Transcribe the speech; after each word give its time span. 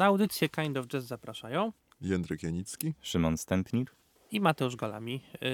Na 0.00 0.06
audycję 0.06 0.48
Kind 0.48 0.76
of 0.76 0.86
Jazz 0.86 1.04
zapraszają 1.04 1.72
Jędrek 2.00 2.42
Janicki. 2.42 2.94
Szymon 3.00 3.36
Stępnir. 3.36 3.86
i 4.30 4.40
Mateusz 4.40 4.76
Golami. 4.76 5.20
Yy, 5.32 5.48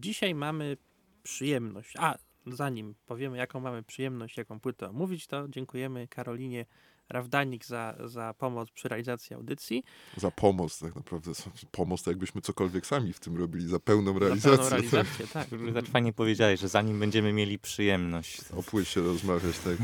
Dzisiaj 0.00 0.34
mamy 0.34 0.76
przyjemność, 1.22 1.94
a 1.98 2.14
zanim 2.46 2.94
powiemy 3.06 3.36
jaką 3.36 3.60
mamy 3.60 3.82
przyjemność, 3.82 4.36
jaką 4.36 4.60
płytę 4.60 4.88
omówić, 4.88 5.26
to 5.26 5.48
dziękujemy 5.48 6.08
Karolinie 6.08 6.66
Rawdanik 7.10 7.64
za, 7.66 7.94
za 8.04 8.34
pomoc 8.34 8.70
przy 8.70 8.88
realizacji 8.88 9.36
audycji. 9.36 9.84
Za 10.16 10.30
pomoc 10.30 10.78
tak 10.78 10.94
naprawdę. 10.96 11.32
Pomoc 11.72 12.02
to 12.02 12.10
jakbyśmy 12.10 12.40
cokolwiek 12.40 12.86
sami 12.86 13.12
w 13.12 13.20
tym 13.20 13.36
robili, 13.36 13.68
za 13.68 13.80
pełną 13.80 14.12
Za 14.12 14.18
realizację. 14.18 14.50
pełną 14.58 14.70
realizację, 14.70 15.26
tak. 15.26 15.48
Tak 15.74 15.86
fajnie 15.86 16.12
powiedziałeś, 16.12 16.60
że 16.60 16.68
zanim 16.68 17.00
będziemy 17.00 17.32
mieli 17.32 17.58
przyjemność. 17.58 18.40
O 18.56 18.62
płycie 18.62 19.00
rozmawiać, 19.00 19.58
tak. 19.58 19.76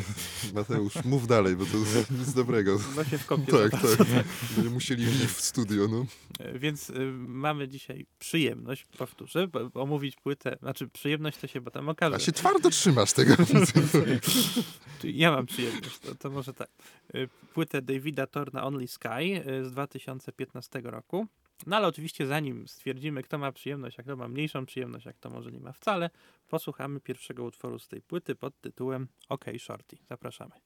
Mateusz, 0.55 1.05
mów 1.05 1.27
dalej, 1.27 1.57
bo 1.57 1.67
to 1.67 1.77
jest 1.77 2.11
nic 2.11 2.33
dobrego. 2.33 2.79
No 2.97 3.05
się 3.05 3.19
w 3.19 3.27
kopie 3.27 3.53
Tak, 3.53 3.71
tak. 3.71 4.07
Będziemy 4.47 4.71
musieli 4.75 5.03
iść 5.05 5.25
w 5.25 5.41
studio, 5.41 5.89
no. 5.89 6.07
E, 6.39 6.59
Więc 6.59 6.91
y, 6.91 7.13
mamy 7.17 7.69
dzisiaj 7.69 8.07
przyjemność, 8.19 8.87
powtórzę, 8.99 9.49
omówić 9.75 10.17
płytę, 10.17 10.57
znaczy 10.63 10.89
przyjemność 10.89 11.39
to 11.39 11.47
się 11.47 11.61
potem 11.61 11.89
okaże. 11.89 12.17
A 12.17 12.19
się 12.19 12.33
twardo 12.33 12.71
trzymasz 12.71 13.13
tego. 13.13 13.35
Czyli 15.01 15.19
Ja 15.19 15.31
mam 15.31 15.47
przyjemność, 15.47 15.99
to, 15.99 16.15
to 16.15 16.31
może 16.31 16.55
tak. 16.55 16.69
Y, 17.17 17.29
Płytę 17.55 17.83
Davida 17.83 18.27
Torna 18.27 18.65
Only 18.65 18.89
Sky 18.89 19.43
y, 19.49 19.65
z 19.65 19.73
2015 19.73 20.81
roku. 20.85 21.27
No 21.67 21.77
ale 21.77 21.87
oczywiście 21.87 22.27
zanim 22.27 22.69
stwierdzimy, 22.69 23.23
kto 23.23 23.39
ma 23.39 23.53
przyjemność, 23.53 24.01
a 24.01 24.03
kto 24.03 24.17
ma 24.17 24.29
mniejszą 24.29 24.67
przyjemność, 24.67 25.07
a 25.07 25.13
kto 25.13 25.31
może 25.31 25.53
nie 25.53 25.61
ma 25.61 25.73
wcale, 25.73 26.11
posłuchamy 26.49 27.01
pierwszego 27.01 27.45
utworu 27.45 27.79
z 27.79 27.89
tej 27.89 28.03
płyty 28.03 28.35
pod 28.35 28.61
tytułem 28.61 29.09
OK 29.29 29.45
Shorty. 29.59 29.97
Zapraszamy. 30.09 30.66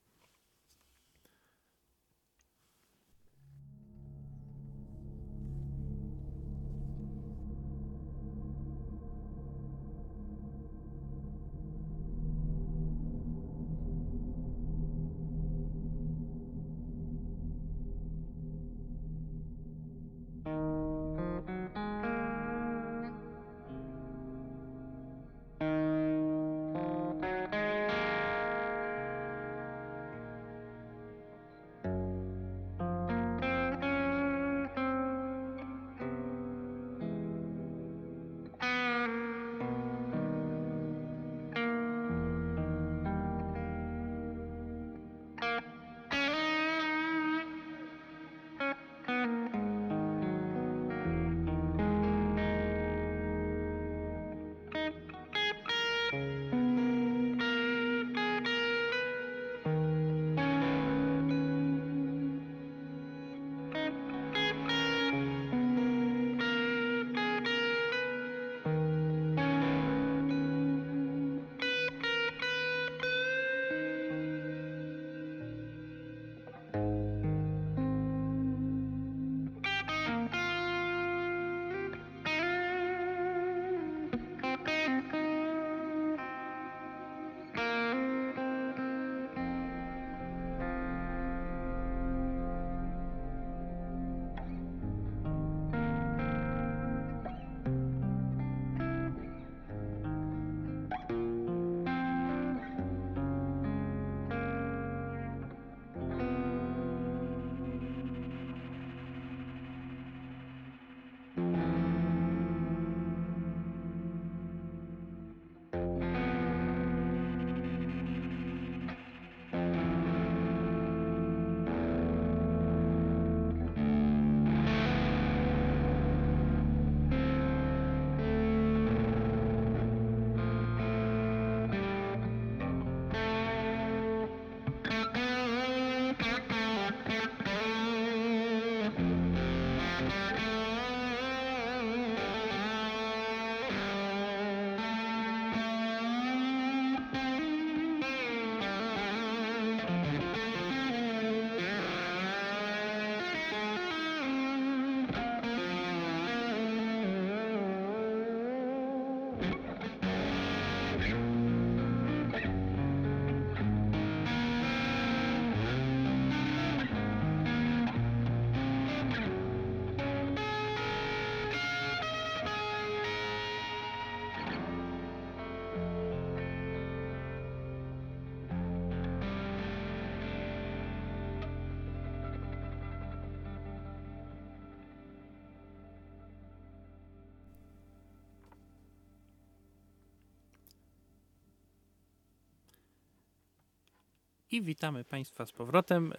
I 194.50 194.62
witamy 194.62 195.05
Państwa 195.05 195.47
z 195.47 195.52
powrotem 195.52 196.12
y, 196.12 196.14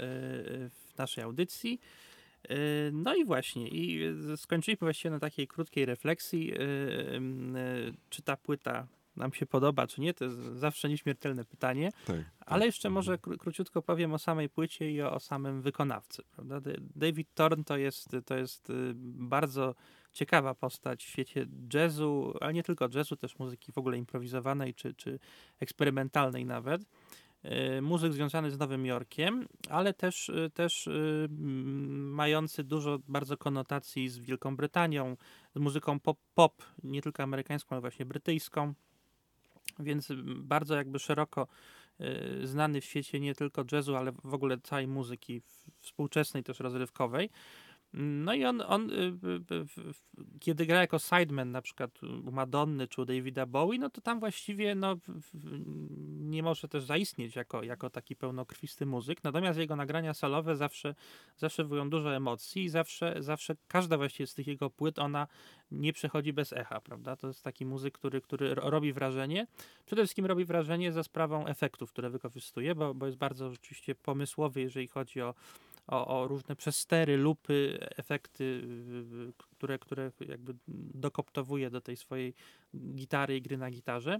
w 0.69 0.97
naszej 0.97 1.23
audycji. 1.23 1.79
Y, 2.51 2.55
No 2.93 3.15
i 3.15 3.25
właśnie, 3.25 3.67
i 3.67 3.99
skończyliśmy 4.37 4.85
właściwie 4.85 5.09
na 5.11 5.19
takiej 5.19 5.47
krótkiej 5.47 5.85
refleksji, 5.85 6.53
czy 8.09 8.21
ta 8.21 8.37
płyta 8.37 8.87
nam 9.15 9.33
się 9.33 9.45
podoba, 9.45 9.87
czy 9.87 10.01
nie. 10.01 10.13
To 10.13 10.25
jest 10.25 10.37
zawsze 10.37 10.89
nieśmiertelne 10.89 11.45
pytanie. 11.45 11.91
Tak. 12.05 12.17
Ale 12.45 12.65
jeszcze 12.65 12.89
może 12.89 13.15
kró- 13.17 13.37
króciutko 13.37 13.81
powiem 13.81 14.13
o 14.13 14.19
samej 14.19 14.49
płycie 14.49 14.91
i 14.91 15.01
o, 15.01 15.13
o 15.13 15.19
samym 15.19 15.61
wykonawcy. 15.61 16.23
Prawda? 16.31 16.61
Da- 16.61 16.71
David 16.95 17.33
Thorne 17.33 17.63
to 17.63 17.77
jest, 17.77 18.09
to 18.25 18.37
jest 18.37 18.69
y, 18.69 18.73
bardzo 18.95 19.75
ciekawa 20.13 20.55
postać 20.55 21.03
w 21.05 21.09
świecie 21.09 21.45
jazzu, 21.73 22.33
ale 22.41 22.53
nie 22.53 22.63
tylko 22.63 22.89
jazzu, 22.95 23.15
też 23.15 23.39
muzyki 23.39 23.71
w 23.71 23.77
ogóle 23.77 23.97
improwizowanej 23.97 24.73
czy, 24.73 24.93
czy 24.93 25.19
eksperymentalnej 25.59 26.45
nawet. 26.45 26.81
Y, 27.45 27.81
Muzyk 27.81 28.13
związany 28.13 28.51
z 28.51 28.59
Nowym 28.59 28.85
Jorkiem, 28.85 29.47
ale 29.69 29.93
też, 29.93 30.29
y, 30.29 30.51
też 30.53 30.87
mm, 30.87 32.13
mający 32.13 32.63
dużo 32.63 32.99
bardzo 33.07 33.37
konotacji 33.37 34.09
z 34.09 34.17
Wielką 34.17 34.55
Brytanią, 34.55 35.17
z 35.55 35.59
muzyką 35.59 35.99
pop, 35.99 36.17
pop 36.35 36.63
nie 36.83 37.01
tylko 37.01 37.23
amerykańską, 37.23 37.67
ale 37.71 37.81
właśnie 37.81 38.05
brytyjską. 38.05 38.73
Więc 39.79 40.07
bardzo 40.35 40.75
jakby 40.75 40.99
szeroko 40.99 41.47
znany 42.43 42.81
w 42.81 42.85
świecie 42.85 43.19
nie 43.19 43.35
tylko 43.35 43.63
jazzu, 43.71 43.95
ale 43.95 44.11
w 44.23 44.33
ogóle 44.33 44.57
całej 44.57 44.87
muzyki 44.87 45.41
współczesnej, 45.79 46.43
też 46.43 46.59
rozrywkowej. 46.59 47.29
No 47.93 48.33
i 48.33 48.45
on, 48.45 48.61
on 48.61 48.91
y, 48.91 49.13
kiedy 50.39 50.65
gra 50.65 50.81
jako 50.81 50.99
sideman 50.99 51.51
na 51.51 51.61
przykład 51.61 52.03
u 52.03 52.31
Madonny 52.31 52.87
czy 52.87 53.01
u 53.01 53.05
Davida 53.05 53.45
Bowie, 53.45 53.79
no 53.79 53.89
to 53.89 54.01
tam 54.01 54.19
właściwie 54.19 54.75
no, 54.75 54.95
nie 56.19 56.43
może 56.43 56.67
też 56.67 56.83
zaistnieć 56.83 57.35
jako, 57.35 57.63
jako 57.63 57.89
taki 57.89 58.15
pełnokrwisty 58.15 58.85
muzyk, 58.85 59.23
natomiast 59.23 59.59
jego 59.59 59.75
nagrania 59.75 60.13
solowe 60.13 60.55
zawsze, 60.55 60.95
zawsze 61.37 61.63
wywołują 61.63 61.89
dużo 61.89 62.15
emocji 62.15 62.63
i 62.63 62.69
zawsze, 62.69 63.15
zawsze 63.19 63.55
każda 63.67 63.97
właściwie 63.97 64.27
z 64.27 64.33
tych 64.33 64.47
jego 64.47 64.69
płyt, 64.69 64.99
ona 64.99 65.27
nie 65.71 65.93
przechodzi 65.93 66.33
bez 66.33 66.53
echa, 66.53 66.81
prawda? 66.81 67.15
To 67.15 67.27
jest 67.27 67.43
taki 67.43 67.65
muzyk, 67.65 67.93
który, 67.93 68.21
który 68.21 68.55
ro- 68.55 68.69
robi 68.69 68.93
wrażenie. 68.93 69.47
Przede 69.85 70.01
wszystkim 70.01 70.25
robi 70.25 70.45
wrażenie 70.45 70.91
za 70.91 71.03
sprawą 71.03 71.47
efektów, 71.47 71.89
które 71.91 72.09
wykorzystuje, 72.09 72.75
bo, 72.75 72.93
bo 72.93 73.05
jest 73.05 73.17
bardzo 73.17 73.49
rzeczywiście 73.49 73.95
pomysłowy, 73.95 74.61
jeżeli 74.61 74.87
chodzi 74.87 75.21
o, 75.21 75.33
o, 75.91 76.07
o 76.07 76.27
różne 76.27 76.55
przestery, 76.55 77.17
lupy, 77.17 77.77
efekty, 77.97 78.67
które, 79.37 79.79
które 79.79 80.11
jakby 80.27 80.55
dokoptowuje 80.93 81.69
do 81.69 81.81
tej 81.81 81.97
swojej 81.97 82.33
gitary 82.95 83.37
i 83.37 83.41
gry 83.41 83.57
na 83.57 83.71
gitarze. 83.71 84.19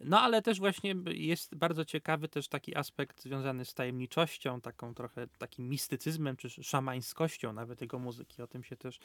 No 0.00 0.20
ale 0.20 0.42
też 0.42 0.58
właśnie 0.58 0.94
jest 1.06 1.54
bardzo 1.54 1.84
ciekawy 1.84 2.28
też 2.28 2.48
taki 2.48 2.76
aspekt 2.76 3.22
związany 3.22 3.64
z 3.64 3.74
tajemniczością, 3.74 4.60
taką 4.60 4.94
trochę 4.94 5.26
takim 5.38 5.68
mistycyzmem 5.68 6.36
czy 6.36 6.50
szamańskością 6.50 7.52
nawet 7.52 7.80
jego 7.80 7.98
muzyki. 7.98 8.42
O 8.42 8.46
tym 8.46 8.64
się 8.64 8.76
też, 8.76 8.98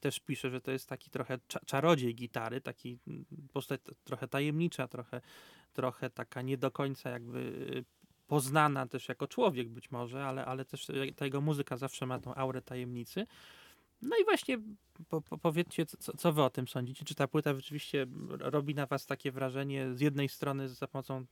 też 0.00 0.20
pisze, 0.20 0.50
że 0.50 0.60
to 0.60 0.70
jest 0.70 0.88
taki 0.88 1.10
trochę 1.10 1.38
cza- 1.38 1.64
czarodziej 1.66 2.14
gitary, 2.14 2.60
taki 2.60 2.98
mm, 3.06 3.24
postać 3.52 3.80
trochę 4.04 4.28
tajemnicza, 4.28 4.88
trochę, 4.88 5.20
trochę 5.72 6.10
taka 6.10 6.42
nie 6.42 6.56
do 6.56 6.70
końca 6.70 7.10
jakby 7.10 7.84
poznana 8.26 8.86
też 8.86 9.08
jako 9.08 9.26
człowiek 9.26 9.68
być 9.68 9.90
może, 9.90 10.26
ale, 10.26 10.44
ale 10.44 10.64
też 10.64 10.86
ta 11.16 11.24
jego 11.24 11.40
muzyka 11.40 11.76
zawsze 11.76 12.06
ma 12.06 12.18
tą 12.18 12.34
aurę 12.34 12.62
tajemnicy. 12.62 13.26
No 14.02 14.16
i 14.22 14.24
właśnie 14.24 14.58
po, 15.08 15.20
po, 15.20 15.38
powiedzcie, 15.38 15.86
co, 15.86 16.16
co 16.16 16.32
wy 16.32 16.42
o 16.42 16.50
tym 16.50 16.68
sądzicie? 16.68 17.04
Czy 17.04 17.14
ta 17.14 17.28
płyta 17.28 17.54
rzeczywiście 17.54 18.06
robi 18.38 18.74
na 18.74 18.86
was 18.86 19.06
takie 19.06 19.32
wrażenie 19.32 19.94
z 19.94 20.00
jednej 20.00 20.28
strony 20.28 20.68
za 20.68 20.88
pomocą, 20.88 21.24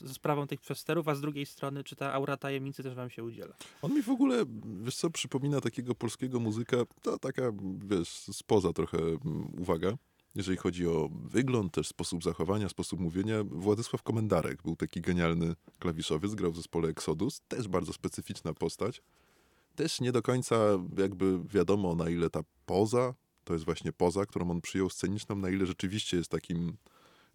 ze 0.00 0.14
sprawą 0.14 0.46
tych 0.46 0.60
przesterów, 0.60 1.08
a 1.08 1.14
z 1.14 1.20
drugiej 1.20 1.46
strony, 1.46 1.84
czy 1.84 1.96
ta 1.96 2.12
aura 2.12 2.36
tajemnicy 2.36 2.82
też 2.82 2.94
wam 2.94 3.10
się 3.10 3.24
udziela? 3.24 3.54
On 3.82 3.94
mi 3.94 4.02
w 4.02 4.08
ogóle, 4.08 4.44
wiesz 4.82 4.96
co, 4.96 5.10
przypomina 5.10 5.60
takiego 5.60 5.94
polskiego 5.94 6.40
muzyka, 6.40 6.76
to 7.02 7.18
taka, 7.18 7.42
wiesz, 7.78 8.08
spoza 8.08 8.72
trochę 8.72 8.98
mm, 8.98 9.52
uwaga, 9.58 9.96
jeżeli 10.34 10.56
chodzi 10.56 10.86
o 10.86 11.10
wygląd, 11.12 11.72
też 11.72 11.88
sposób 11.88 12.24
zachowania, 12.24 12.68
sposób 12.68 13.00
mówienia. 13.00 13.44
Władysław 13.44 14.02
Komendarek 14.02 14.62
był 14.62 14.76
taki 14.76 15.00
genialny 15.00 15.54
klawiszowiec, 15.78 16.34
grał 16.34 16.52
w 16.52 16.56
zespole 16.56 16.88
Exodus, 16.88 17.40
też 17.48 17.68
bardzo 17.68 17.92
specyficzna 17.92 18.54
postać. 18.54 19.02
Też 19.76 20.00
nie 20.00 20.12
do 20.12 20.22
końca 20.22 20.56
jakby 20.98 21.38
wiadomo, 21.44 21.94
na 21.94 22.10
ile 22.10 22.30
ta 22.30 22.40
poza, 22.66 23.14
to 23.44 23.52
jest 23.52 23.64
właśnie 23.64 23.92
poza, 23.92 24.26
którą 24.26 24.50
on 24.50 24.60
przyjął 24.60 24.90
sceniczną, 24.90 25.36
na 25.36 25.50
ile 25.50 25.66
rzeczywiście 25.66 26.16
jest 26.16 26.30
takim 26.30 26.76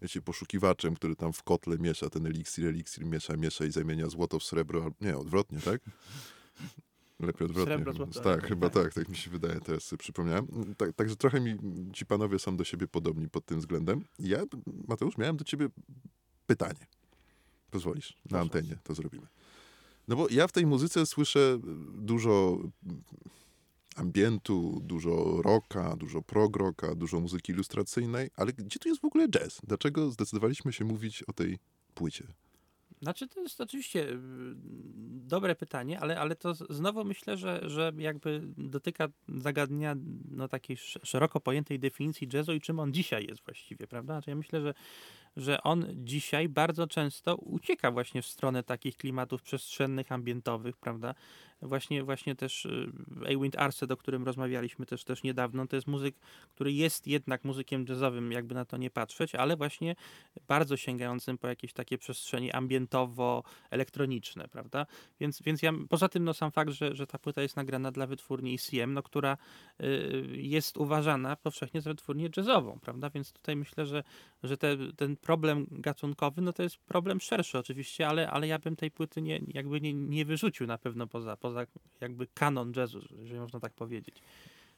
wiecie, 0.02 0.22
poszukiwaczem, 0.22 0.94
który 0.94 1.16
tam 1.16 1.32
w 1.32 1.42
kotle 1.42 1.78
miesza 1.78 2.10
ten 2.10 2.26
eliksir, 2.26 2.66
eliksir 2.66 3.06
miesza, 3.06 3.36
miesza 3.36 3.64
i 3.64 3.70
zamienia 3.70 4.08
złoto 4.08 4.38
w 4.38 4.44
srebro, 4.44 4.90
nie, 5.00 5.18
odwrotnie, 5.18 5.60
tak? 5.60 5.80
Lepiej 7.20 7.46
odwrotnie. 7.46 7.74
Srebro, 7.74 7.92
złoto, 7.92 8.20
tak, 8.20 8.26
lepiej, 8.26 8.48
chyba 8.48 8.70
tak. 8.70 8.84
tak, 8.84 8.94
tak 8.94 9.08
mi 9.08 9.16
się 9.16 9.30
wydaje, 9.30 9.60
teraz 9.60 9.82
sobie 9.82 9.98
przypomniałem. 9.98 10.46
Tak, 10.76 10.92
także 10.92 11.16
trochę 11.16 11.40
mi 11.40 11.56
ci 11.92 12.06
panowie 12.06 12.38
są 12.38 12.56
do 12.56 12.64
siebie 12.64 12.88
podobni 12.88 13.28
pod 13.28 13.46
tym 13.46 13.58
względem. 13.58 14.04
Ja, 14.18 14.38
Mateusz, 14.88 15.18
miałem 15.18 15.36
do 15.36 15.44
ciebie 15.44 15.68
pytanie. 16.46 16.86
Pozwolisz, 17.70 18.08
na 18.08 18.28
Proszę. 18.28 18.42
antenie 18.42 18.76
to 18.82 18.94
zrobimy. 18.94 19.26
No 20.08 20.16
bo 20.16 20.26
ja 20.30 20.46
w 20.46 20.52
tej 20.52 20.66
muzyce 20.66 21.06
słyszę 21.06 21.58
dużo 21.98 22.58
ambientu, 23.96 24.80
dużo 24.84 25.42
rocka, 25.42 25.96
dużo 25.96 26.22
prog 26.22 26.56
rocka, 26.56 26.94
dużo 26.94 27.20
muzyki 27.20 27.52
ilustracyjnej, 27.52 28.30
ale 28.36 28.52
gdzie 28.52 28.78
tu 28.78 28.88
jest 28.88 29.00
w 29.00 29.04
ogóle 29.04 29.28
jazz? 29.28 29.60
Dlaczego 29.66 30.10
zdecydowaliśmy 30.10 30.72
się 30.72 30.84
mówić 30.84 31.22
o 31.22 31.32
tej 31.32 31.58
płycie? 31.94 32.24
Znaczy, 33.02 33.28
to 33.28 33.40
jest 33.40 33.60
oczywiście 33.60 34.08
y, 34.10 34.16
dobre 35.28 35.54
pytanie, 35.54 36.00
ale, 36.00 36.20
ale 36.20 36.36
to 36.36 36.54
znowu 36.54 37.04
myślę, 37.04 37.36
że, 37.36 37.60
że 37.70 37.92
jakby 37.98 38.42
dotyka 38.58 39.08
zagadnienia 39.28 39.96
no, 40.30 40.48
takiej 40.48 40.74
sz- 40.76 41.08
szeroko 41.08 41.40
pojętej 41.40 41.78
definicji 41.78 42.28
jazzu 42.32 42.52
i 42.54 42.60
czym 42.60 42.80
on 42.80 42.92
dzisiaj 42.92 43.26
jest 43.26 43.44
właściwie, 43.44 43.86
prawda? 43.86 44.14
Znaczy, 44.14 44.30
ja 44.30 44.36
myślę, 44.36 44.60
że, 44.60 44.74
że 45.38 45.62
on 45.62 45.86
dzisiaj 45.94 46.48
bardzo 46.48 46.86
często 46.86 47.36
ucieka 47.36 47.90
właśnie 47.90 48.22
w 48.22 48.26
stronę 48.26 48.62
takich 48.62 48.96
klimatów 48.96 49.42
przestrzennych, 49.42 50.12
ambientowych, 50.12 50.76
prawda? 50.76 51.14
Właśnie, 51.62 52.02
właśnie 52.02 52.34
też 52.34 52.64
y, 52.64 52.92
Eywind 53.26 53.58
Arset, 53.58 53.90
o 53.90 53.96
którym 53.96 54.24
rozmawialiśmy 54.24 54.86
też, 54.86 55.04
też 55.04 55.22
niedawno, 55.22 55.66
to 55.66 55.76
jest 55.76 55.88
muzyk, 55.88 56.16
który 56.54 56.72
jest 56.72 57.06
jednak 57.06 57.44
muzykiem 57.44 57.84
jazzowym, 57.88 58.32
jakby 58.32 58.54
na 58.54 58.64
to 58.64 58.76
nie 58.76 58.90
patrzeć, 58.90 59.34
ale 59.34 59.56
właśnie 59.56 59.96
bardzo 60.48 60.76
sięgającym 60.76 61.38
po 61.38 61.48
jakieś 61.48 61.72
takie 61.72 61.98
przestrzenie 61.98 62.56
ambientowo-elektroniczne, 62.56 64.48
prawda? 64.48 64.86
Więc, 65.20 65.42
więc 65.42 65.62
ja, 65.62 65.72
poza 65.88 66.08
tym 66.08 66.24
no, 66.24 66.34
sam 66.34 66.50
fakt, 66.50 66.70
że, 66.70 66.94
że 66.94 67.06
ta 67.06 67.18
płyta 67.18 67.42
jest 67.42 67.56
nagrana 67.56 67.90
dla 67.90 68.06
wytwórni 68.06 68.54
ECM, 68.54 68.92
no, 68.92 69.02
która 69.02 69.36
y, 69.80 70.26
jest 70.36 70.76
uważana 70.76 71.36
powszechnie 71.36 71.80
za 71.80 71.90
wytwórnię 71.90 72.28
jazzową, 72.36 72.78
prawda? 72.80 73.10
Więc 73.10 73.32
tutaj 73.32 73.56
myślę, 73.56 73.86
że, 73.86 74.04
że 74.42 74.56
te, 74.56 74.76
ten 74.96 75.16
problem 75.28 75.66
gatunkowy, 75.70 76.42
no 76.42 76.52
to 76.52 76.62
jest 76.62 76.76
problem 76.76 77.20
szerszy 77.20 77.58
oczywiście, 77.58 78.08
ale, 78.08 78.30
ale 78.30 78.46
ja 78.46 78.58
bym 78.58 78.76
tej 78.76 78.90
płyty 78.90 79.22
nie, 79.22 79.40
jakby 79.48 79.80
nie, 79.80 79.94
nie 79.94 80.24
wyrzucił 80.24 80.66
na 80.66 80.78
pewno 80.78 81.06
poza, 81.06 81.36
poza 81.36 81.66
jakby 82.00 82.26
kanon 82.26 82.72
jazzu, 82.76 83.00
jeżeli 83.18 83.40
można 83.40 83.60
tak 83.60 83.72
powiedzieć. 83.72 84.22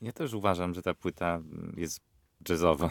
Ja 0.02 0.12
też 0.12 0.32
uważam, 0.32 0.74
że 0.74 0.82
ta 0.82 0.94
płyta 0.94 1.42
jest 1.76 2.00
jazzowa. 2.48 2.90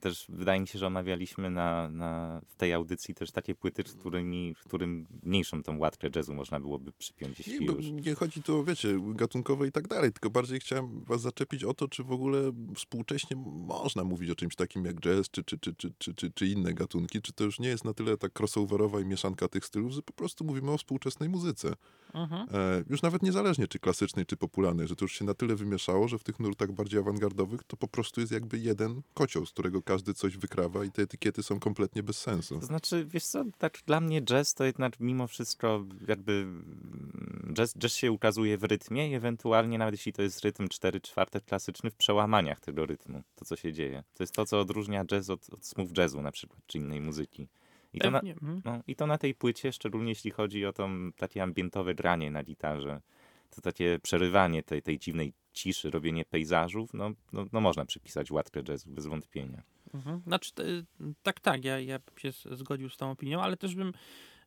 Też 0.00 0.26
wydaje 0.28 0.60
mi 0.60 0.68
się, 0.68 0.78
że 0.78 0.86
omawialiśmy 0.86 1.50
na, 1.50 1.88
na, 1.88 2.40
w 2.46 2.56
tej 2.56 2.72
audycji 2.72 3.14
też 3.14 3.30
takie 3.30 3.54
płyty, 3.54 3.82
z 3.86 3.94
którymi, 3.94 4.54
w 4.54 4.64
którym 4.64 5.06
mniejszą 5.22 5.62
tą 5.62 5.78
łatkę 5.78 6.08
jazzu 6.16 6.34
można 6.34 6.60
byłoby 6.60 6.92
przypiąć, 6.92 7.38
Nie, 7.38 7.52
jeśli 7.52 7.66
bo 7.66 7.72
już. 7.72 7.86
nie 7.86 8.14
chodzi 8.14 8.42
tu 8.42 8.58
o, 8.58 8.64
wiecie, 8.64 8.98
gatunkowe 9.14 9.68
i 9.68 9.72
tak 9.72 9.88
dalej, 9.88 10.12
tylko 10.12 10.30
bardziej 10.30 10.60
chciałem 10.60 11.04
was 11.04 11.20
zaczepić 11.20 11.64
o 11.64 11.74
to, 11.74 11.88
czy 11.88 12.04
w 12.04 12.12
ogóle 12.12 12.52
współcześnie 12.74 13.36
można 13.66 14.04
mówić 14.04 14.30
o 14.30 14.34
czymś 14.34 14.56
takim 14.56 14.84
jak 14.84 15.00
jazz, 15.00 15.30
czy, 15.30 15.44
czy, 15.44 15.58
czy, 15.58 15.74
czy, 15.74 15.92
czy, 15.98 16.14
czy, 16.14 16.30
czy 16.30 16.46
inne 16.46 16.74
gatunki, 16.74 17.22
czy 17.22 17.32
to 17.32 17.44
już 17.44 17.58
nie 17.58 17.68
jest 17.68 17.84
na 17.84 17.94
tyle 17.94 18.16
tak 18.16 18.40
crossoverowa 18.40 19.00
i 19.00 19.04
mieszanka 19.04 19.48
tych 19.48 19.64
stylów, 19.64 19.92
że 19.92 20.02
po 20.02 20.12
prostu 20.12 20.44
mówimy 20.44 20.70
o 20.70 20.78
współczesnej 20.78 21.28
muzyce. 21.28 21.72
Mhm. 22.14 22.48
E, 22.52 22.84
już 22.90 23.02
nawet 23.02 23.22
niezależnie, 23.22 23.68
czy 23.68 23.78
klasycznej, 23.78 24.26
czy 24.26 24.36
popularnej, 24.36 24.88
że 24.88 24.96
to 24.96 25.04
już 25.04 25.12
się 25.12 25.24
na 25.24 25.34
tyle 25.34 25.56
wymieszało, 25.56 26.08
że 26.08 26.18
w 26.18 26.24
tych 26.24 26.40
nurtach 26.40 26.72
bardziej 26.72 27.00
awangardowych 27.00 27.64
to 27.64 27.76
po 27.76 27.88
prostu 27.88 28.20
jest 28.20 28.32
jakby 28.32 28.58
jeden 28.58 29.02
kocioł, 29.14 29.46
z 29.46 29.50
którego 29.50 29.81
każdy 29.82 30.14
coś 30.14 30.36
wykrawa 30.36 30.84
i 30.84 30.90
te 30.90 31.02
etykiety 31.02 31.42
są 31.42 31.60
kompletnie 31.60 32.02
bez 32.02 32.18
sensu. 32.18 32.60
To 32.60 32.66
znaczy, 32.66 33.06
wiesz 33.08 33.24
co, 33.24 33.44
tak 33.58 33.78
dla 33.86 34.00
mnie 34.00 34.22
jazz 34.22 34.54
to 34.54 34.64
jednak 34.64 35.00
mimo 35.00 35.26
wszystko 35.26 35.84
jakby 36.08 36.32
mm, 36.32 37.52
jazz, 37.54 37.74
jazz 37.74 37.94
się 37.94 38.12
ukazuje 38.12 38.58
w 38.58 38.64
rytmie 38.64 39.10
i 39.10 39.14
ewentualnie 39.14 39.78
nawet 39.78 39.94
jeśli 39.94 40.12
to 40.12 40.22
jest 40.22 40.40
rytm 40.40 40.68
4 40.68 41.00
czwarte 41.00 41.40
klasyczny 41.40 41.90
w 41.90 41.94
przełamaniach 41.94 42.60
tego 42.60 42.86
rytmu, 42.86 43.22
to 43.34 43.44
co 43.44 43.56
się 43.56 43.72
dzieje. 43.72 44.04
To 44.14 44.22
jest 44.22 44.34
to, 44.34 44.46
co 44.46 44.60
odróżnia 44.60 45.04
jazz 45.04 45.30
od, 45.30 45.54
od 45.54 45.66
smooth 45.66 45.98
jazzu 45.98 46.22
na 46.22 46.32
przykład, 46.32 46.60
czy 46.66 46.78
innej 46.78 47.00
muzyki. 47.00 47.48
I 47.92 47.98
to, 47.98 48.10
na, 48.10 48.20
mhm. 48.20 48.62
no, 48.64 48.80
I 48.86 48.96
to 48.96 49.06
na 49.06 49.18
tej 49.18 49.34
płycie, 49.34 49.72
szczególnie 49.72 50.08
jeśli 50.08 50.30
chodzi 50.30 50.66
o 50.66 50.72
to 50.72 50.88
takie 51.16 51.42
ambientowe 51.42 51.94
granie 51.94 52.30
na 52.30 52.42
gitarze, 52.42 53.00
to 53.50 53.60
takie 53.60 53.98
przerywanie 54.02 54.62
tej, 54.62 54.82
tej 54.82 54.98
dziwnej 54.98 55.32
ciszy, 55.52 55.90
robienie 55.90 56.24
pejzażów, 56.24 56.94
no, 56.94 57.10
no, 57.32 57.46
no 57.52 57.60
można 57.60 57.84
przypisać 57.84 58.30
łatkę 58.30 58.62
jazzu, 58.68 58.90
bez 58.90 59.06
wątpienia. 59.06 59.62
Mhm. 59.94 60.22
Znaczy, 60.26 60.52
tak, 61.22 61.40
tak, 61.40 61.64
ja, 61.64 61.80
ja 61.80 61.98
bym 61.98 62.18
się 62.18 62.32
zgodził 62.56 62.88
z 62.88 62.96
tą 62.96 63.10
opinią, 63.10 63.40
ale 63.42 63.56
też 63.56 63.74
bym, 63.74 63.92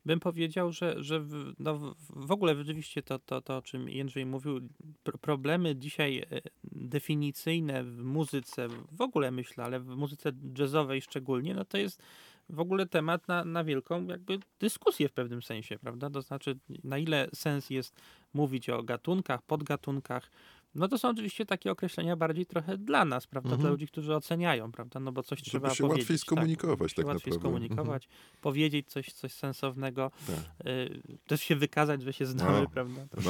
bym 0.06 0.20
powiedział, 0.20 0.72
że, 0.72 1.04
że 1.04 1.20
w, 1.20 1.54
no, 1.60 1.96
w- 2.10 2.32
ogóle 2.32 2.56
rzeczywiście 2.56 3.02
to, 3.04 3.20
to, 3.20 3.42
to, 3.42 3.58
o 3.58 3.62
czym 3.62 3.90
Jędrzej 3.90 4.26
mówił, 4.26 4.60
pr- 5.06 5.18
problemy 5.22 5.76
dzisiaj 5.76 6.18
e, 6.18 6.42
definicyjne 6.64 7.84
w 7.84 8.04
muzyce, 8.04 8.68
w 8.92 9.02
ogóle 9.02 9.32
myślę, 9.32 9.64
ale 9.64 9.80
w 9.80 9.88
muzyce 9.88 10.32
jazzowej 10.58 11.02
szczególnie, 11.02 11.54
no 11.54 11.66
to 11.66 11.78
jest 11.78 12.02
w 12.50 12.60
ogóle 12.60 12.86
temat 12.86 13.28
na, 13.28 13.46
na 13.46 13.64
wielką 13.64 14.08
jakby 14.08 14.40
dyskusję 14.60 15.10
w 15.10 15.14
pewnym 15.14 15.42
sensie, 15.42 15.80
prawda? 15.80 16.10
To 16.10 16.22
znaczy, 16.22 16.60
na 16.84 16.98
ile 16.98 17.28
sens 17.34 17.70
jest 17.70 18.02
mówić 18.34 18.70
o 18.70 18.84
gatunkach, 18.84 19.42
podgatunkach, 19.42 20.32
No 20.76 20.88
to 20.88 20.98
są 20.98 21.10
oczywiście 21.10 21.46
takie 21.46 21.72
określenia 21.72 22.16
bardziej 22.16 22.46
trochę 22.46 22.78
dla 22.78 23.06
nas, 23.06 23.28
prawda? 23.28 23.50
Dla 23.50 23.56
Mhm. 23.56 23.72
ludzi, 23.72 23.88
którzy 23.88 24.16
oceniają, 24.16 24.72
prawda? 24.72 25.00
No 25.00 25.12
bo 25.12 25.24
coś 25.24 25.40
Żeby 25.40 25.50
trzeba 25.50 25.70
się 25.70 25.84
powiedzieć. 25.84 26.00
łatwiej 26.04 26.18
skomunikować 26.18 26.94
tak, 26.94 27.06
tak 27.06 27.14
łatwiej 27.14 27.34
naprawdę. 27.34 27.58
Mhm. 27.58 27.70
skomunikować, 27.74 28.08
powiedzieć 28.42 28.88
coś, 28.90 29.14
coś 29.14 29.34
sensownego, 29.34 30.12
Tak. 30.28 30.68
y, 30.68 31.02
też 31.28 31.42
się 31.42 31.56
wykazać, 31.56 32.02
że 32.02 32.14
się 32.14 32.26
znamy, 32.26 32.62
No. 32.62 32.70
prawda? 32.70 33.02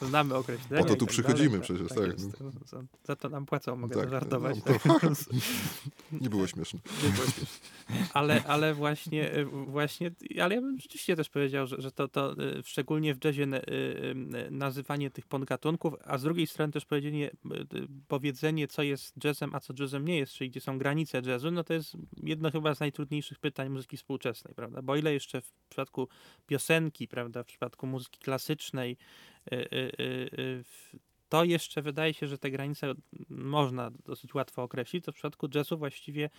No, 0.00 0.06
znamy 0.08 0.34
określenia. 0.34 0.82
Po 0.82 0.88
to 0.88 0.96
tu 0.96 1.04
tak 1.06 1.12
przychodzimy 1.12 1.48
dalej, 1.48 1.62
przecież, 1.62 1.88
tak. 1.88 2.06
jest. 2.06 2.38
Za- 2.68 2.82
Za 3.04 3.16
to 3.16 3.28
nam 3.28 3.46
płacą, 3.46 3.76
mogę 3.76 3.94
Tak, 3.96 4.10
żartować. 4.10 4.56
no, 4.66 4.98
tak. 4.98 5.10
nie 6.20 6.30
było 6.30 6.46
śmieszne. 6.46 6.80
Nie 7.04 7.08
było 7.10 7.24
śmieszne. 7.26 7.56
ale, 8.14 8.44
ale 8.44 8.74
właśnie, 8.74 9.36
y, 9.38 9.44
właśnie, 9.46 10.10
ale 10.42 10.54
ja 10.54 10.60
bym 10.60 10.78
rzeczywiście 10.80 11.16
też 11.16 11.28
powiedział, 11.28 11.66
że, 11.66 11.80
że 11.80 11.92
to, 11.92 12.08
to 12.08 12.32
y, 12.32 12.62
szczególnie 12.64 13.14
w 13.14 13.24
jazzie 13.24 13.44
y, 13.44 14.50
nazywanie 14.50 15.10
tych 15.10 15.26
podgatunków, 15.26 15.94
a 16.04 16.18
z 16.18 16.22
drugiej 16.22 16.46
strony 16.46 16.72
też 16.72 16.84
powiedzenie, 16.90 17.30
powiedzenie, 18.08 18.68
co 18.68 18.82
jest 18.82 19.24
jazzem, 19.24 19.54
a 19.54 19.60
co 19.60 19.74
jazzem 19.78 20.04
nie 20.04 20.18
jest, 20.18 20.32
czyli 20.32 20.50
gdzie 20.50 20.60
są 20.60 20.78
granice 20.78 21.22
jazzu, 21.26 21.50
no 21.50 21.64
to 21.64 21.74
jest 21.74 21.96
jedno 22.22 22.50
chyba 22.50 22.74
z 22.74 22.80
najtrudniejszych 22.80 23.38
pytań 23.38 23.68
muzyki 23.68 23.96
współczesnej, 23.96 24.54
prawda? 24.54 24.82
Bo 24.82 24.96
ile 24.96 25.12
jeszcze 25.12 25.40
w 25.40 25.52
przypadku 25.68 26.08
piosenki, 26.46 27.08
prawda, 27.08 27.42
w 27.42 27.46
przypadku 27.46 27.86
muzyki 27.86 28.18
klasycznej, 28.20 28.96
y, 29.52 29.56
y, 29.56 29.92
y, 30.38 30.64
to 31.30 31.44
jeszcze 31.44 31.82
wydaje 31.82 32.14
się, 32.14 32.26
że 32.26 32.38
te 32.38 32.50
granice 32.50 32.94
można 33.28 33.90
dosyć 33.90 34.34
łatwo 34.34 34.62
określić, 34.62 35.04
to 35.04 35.12
w 35.12 35.14
przypadku 35.14 35.48
jazzu 35.54 35.78
właściwie 35.78 36.30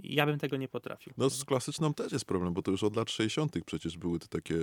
ja 0.00 0.26
bym 0.26 0.38
tego 0.38 0.56
nie 0.56 0.68
potrafił. 0.68 1.12
No 1.16 1.30
z 1.30 1.44
klasyczną 1.44 1.94
też 1.94 2.12
jest 2.12 2.24
problem, 2.24 2.54
bo 2.54 2.62
to 2.62 2.70
już 2.70 2.82
od 2.82 2.96
lat 2.96 3.10
60. 3.10 3.64
przecież 3.66 3.98
były 3.98 4.18
to 4.18 4.26
takie, 4.26 4.54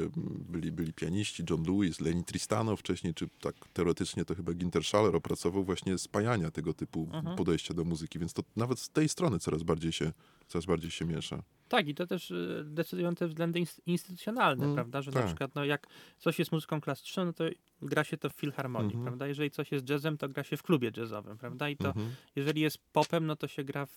byli, 0.49 0.71
byli 0.71 0.93
pianiści, 0.93 1.43
John 1.49 1.63
Lewis, 1.63 2.01
Lenny 2.01 2.23
Tristano 2.23 2.75
wcześniej, 2.75 3.13
czy 3.13 3.29
tak 3.41 3.55
teoretycznie 3.73 4.25
to 4.25 4.35
chyba 4.35 4.53
Ginter 4.53 4.83
Schaller 4.83 5.15
opracował 5.15 5.63
właśnie 5.63 5.97
spajania 5.97 6.51
tego 6.51 6.73
typu 6.73 7.09
Mhm. 7.13 7.35
podejścia 7.37 7.73
do 7.73 7.83
muzyki, 7.85 8.19
więc 8.19 8.33
to 8.33 8.43
nawet 8.55 8.79
z 8.79 8.89
tej 8.89 9.09
strony 9.09 9.39
coraz 9.39 9.63
bardziej 9.63 9.91
się, 9.91 10.11
coraz 10.47 10.65
bardziej 10.65 10.91
się 10.91 11.05
miesza. 11.05 11.43
Tak, 11.69 11.87
i 11.87 11.95
to 11.95 12.07
też 12.07 12.31
y, 12.31 12.63
decydują 12.65 13.15
te 13.15 13.27
względy 13.27 13.59
ins- 13.59 13.79
instytucjonalne, 13.85 14.63
Mm, 14.63 14.75
prawda? 14.75 15.01
Że 15.01 15.11
tak. 15.11 15.21
na 15.21 15.27
przykład, 15.27 15.55
no 15.55 15.65
jak 15.65 15.87
coś 16.17 16.39
jest 16.39 16.51
muzyką 16.51 16.81
klasyczną, 16.81 17.25
no 17.25 17.33
to 17.33 17.43
gra 17.81 18.03
się 18.03 18.17
to 18.17 18.29
w 18.29 18.33
filharmonii, 18.33 18.87
Mhm. 18.93 19.03
prawda? 19.03 19.27
Jeżeli 19.27 19.51
coś 19.51 19.71
jest 19.71 19.89
jazzem, 19.89 20.17
to 20.17 20.29
gra 20.29 20.43
się 20.43 20.57
w 20.57 20.63
klubie 20.63 20.91
jazzowym, 20.97 21.37
prawda? 21.37 21.69
I 21.69 21.77
to 21.77 21.87
Mhm. 21.87 22.09
jeżeli 22.35 22.61
jest 22.61 22.77
popem, 22.93 23.25
no 23.25 23.35
to 23.35 23.47
się 23.47 23.63
gra 23.63 23.85
w, 23.85 23.91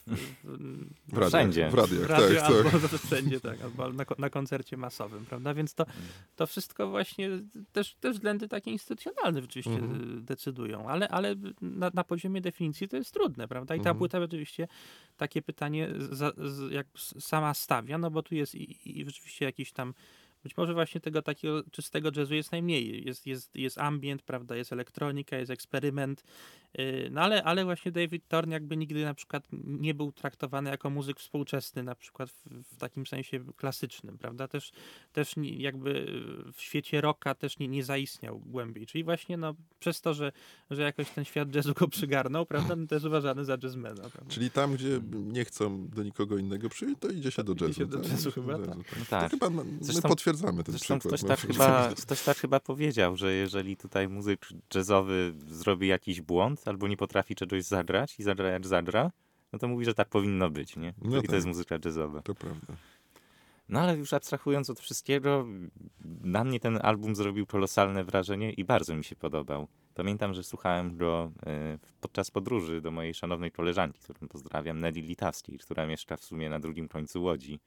w, 0.45 0.87
W 1.09 1.27
Wszędzie. 1.29 1.71
w 1.71 1.75
radiach 1.75 2.05
w 2.05 2.09
tak, 2.09 2.21
tak. 2.35 2.45
albo 2.75 2.89
wszędzie, 3.07 3.41
tak, 3.41 3.61
albo 3.63 3.93
na, 3.93 4.05
na 4.19 4.31
koncercie 4.31 4.77
masowym, 4.77 5.27
prawda? 5.27 5.55
Więc 5.55 5.75
to, 5.75 5.87
to 6.37 6.47
wszystko 6.47 6.89
właśnie 6.91 7.31
też, 7.73 7.95
też 7.95 8.13
względy 8.15 8.49
takie 8.49 8.71
instytucjonalne 8.71 9.41
rzeczywiście 9.41 9.71
Mhm. 9.73 10.19
y, 10.19 10.21
decydują, 10.21 10.89
ale, 10.89 11.09
ale 11.09 11.35
na, 11.61 11.91
na 11.95 12.05
poziomie 12.05 12.41
definicji 12.41 12.89
to 12.89 12.97
jest 12.97 13.13
trudne, 13.15 13.49
prawda? 13.49 13.75
I 13.75 13.79
ta 13.79 13.83
Mhm. 13.91 13.99
płyta 13.99 14.19
oczywiście 14.19 14.69
takie 15.21 15.43
pytanie 15.43 15.89
za, 16.11 16.33
z, 16.37 16.73
jak 16.73 16.87
sama 17.19 17.55
stawia, 17.55 17.99
no 17.99 18.11
bo 18.11 18.23
tu 18.23 18.35
jest 18.35 18.55
i, 18.55 19.01
i 19.01 19.05
rzeczywiście 19.05 19.45
jakiś 19.45 19.73
tam 19.73 19.95
być 20.43 20.57
może 20.57 20.75
właśnie 20.75 21.01
tego 21.01 21.23
takiego 21.23 21.63
czystego 21.71 22.11
jazzu 22.17 22.35
jest 22.35 22.53
najmniej. 22.53 23.05
Jest, 23.07 23.27
jest, 23.27 23.57
jest 23.57 23.79
ambient, 23.79 24.23
prawda, 24.23 24.57
jest 24.57 24.73
elektronika, 24.73 25.37
jest 25.37 25.51
eksperyment, 25.51 26.25
yy, 26.79 27.09
no 27.13 27.21
ale, 27.21 27.45
ale 27.45 27.65
właśnie 27.65 27.93
David 27.93 28.29
Thorne 28.29 28.53
jakby 28.55 28.77
nigdy 28.77 29.05
na 29.05 29.15
przykład 29.15 29.49
nie 29.65 29.95
był 29.95 30.13
traktowany 30.13 30.71
jako 30.71 30.91
muzyk 30.91 31.19
współczesny, 31.21 31.83
na 31.83 31.95
przykład 31.95 32.31
w, 32.31 32.45
w 32.75 32.77
takim 32.77 33.07
sensie 33.07 33.41
klasycznym, 33.57 34.19
prawda, 34.19 34.49
też, 34.49 34.73
też 35.13 35.37
nie- 35.37 35.57
jakby 35.57 36.07
w 36.53 36.61
świecie 36.63 37.01
rocka 37.01 37.35
też 37.35 37.59
nie, 37.59 37.69
nie 37.69 37.85
zaistniał 37.85 38.39
głębiej, 38.39 38.87
czyli 38.87 39.05
właśnie 39.05 39.37
no 39.37 39.55
przez 39.81 40.01
to, 40.01 40.15
że, 40.15 40.33
że 40.71 40.83
jakoś 40.83 41.11
ten 41.11 41.25
świat 41.25 41.55
jazzu 41.55 41.75
go 41.75 41.89
przygarnął, 41.89 42.47
prawda, 42.47 42.77
no 42.77 42.87
to 42.87 42.95
jest 42.95 43.07
uważany 43.07 43.45
za 43.45 43.59
jazzmana, 43.63 43.95
prawda. 44.11 44.25
Czyli 44.29 44.51
tam, 44.51 44.75
gdzie 44.75 45.01
nie 45.13 45.45
chcą 45.45 45.89
do 45.89 46.03
nikogo 46.03 46.39
innego 46.39 46.69
przyjąć, 46.69 46.99
to 47.01 47.09
idzie 47.09 47.31
się 47.31 47.45
do 47.45 47.53
Idzie 47.53 47.65
jazzu. 47.67 47.81
się 47.81 47.87
do 47.87 47.99
tak? 47.99 48.11
jazzu 48.11 48.15
Idzie 48.29 48.35
się 48.35 48.43
chyba, 48.43 48.59
tak. 48.59 48.67
jazzu, 48.67 48.79
No 48.99 49.05
To 49.05 49.11
tak. 49.11 49.31
chyba 49.31 49.51
no, 49.51 49.65
my 49.65 49.79
Zresztą- 49.81 50.09
potwierdzamy 50.33 50.65
ten 50.65 50.73
Zresztą 50.73 50.99
przykład. 50.99 51.21
ktoś 51.21 51.23
no, 51.23 51.29
tak, 51.29 51.41
chyba, 51.41 51.95
ktoś 52.03 52.23
tak 52.23 52.37
chyba 52.37 52.61
powiedział, 52.61 53.17
że 53.17 53.33
jeżeli 53.33 53.77
tutaj 53.77 54.09
muzyk 54.09 54.47
jazzowy 54.75 55.35
zrobi 55.49 55.89
jakiś 55.89 56.21
błąd 56.21 56.69
albo 56.69 56.89
nie 56.89 56.97
potrafi 56.97 57.35
czegoś 57.35 57.65
zagrać 57.65 58.21
i 58.21 58.23
zagra 58.23 58.49
jak 58.49 58.67
zagra, 58.67 59.11
no 59.53 59.59
to 59.59 59.69
mówi, 59.69 59.85
że 59.85 59.95
tak 59.95 60.09
powinno 60.09 60.51
być, 60.51 60.77
nie? 60.77 60.95
No 61.03 61.19
I 61.19 61.21
tak. 61.21 61.31
to 61.31 61.35
jest 61.35 61.47
muzyka 61.47 61.79
jazzowa. 61.85 62.23
To 62.23 62.35
prawda. 62.35 62.75
No 63.69 63.81
ale 63.81 63.97
już 63.97 64.13
abstrahując 64.13 64.71
od 64.71 64.81
wszystkiego, 64.81 65.47
na 66.23 66.45
mnie 66.45 66.61
ten 66.61 66.79
album 66.83 67.17
zrobił 67.17 67.47
kolosalne 67.47 68.05
wrażenie 68.05 68.53
i 68.53 68.65
bardzo 68.65 68.95
mi 68.95 69.05
się 69.05 69.17
podobał. 69.17 69.69
Pamiętam, 69.95 70.35
że 70.35 70.43
słuchałem 70.43 70.97
go 70.97 71.33
e, 71.47 71.79
podczas 72.01 72.31
podróży 72.31 72.81
do 72.81 72.91
mojej 72.91 73.15
szanownej 73.15 73.51
koleżanki, 73.51 74.01
którą 74.01 74.29
pozdrawiam, 74.29 74.81
Nelly 74.81 75.01
Litawskiej, 75.01 75.59
która 75.59 75.87
mieszka 75.87 76.17
w 76.17 76.25
sumie 76.25 76.51
na 76.51 76.61
drugim 76.61 76.89
końcu 76.89 77.23
Łodzi. 77.23 77.61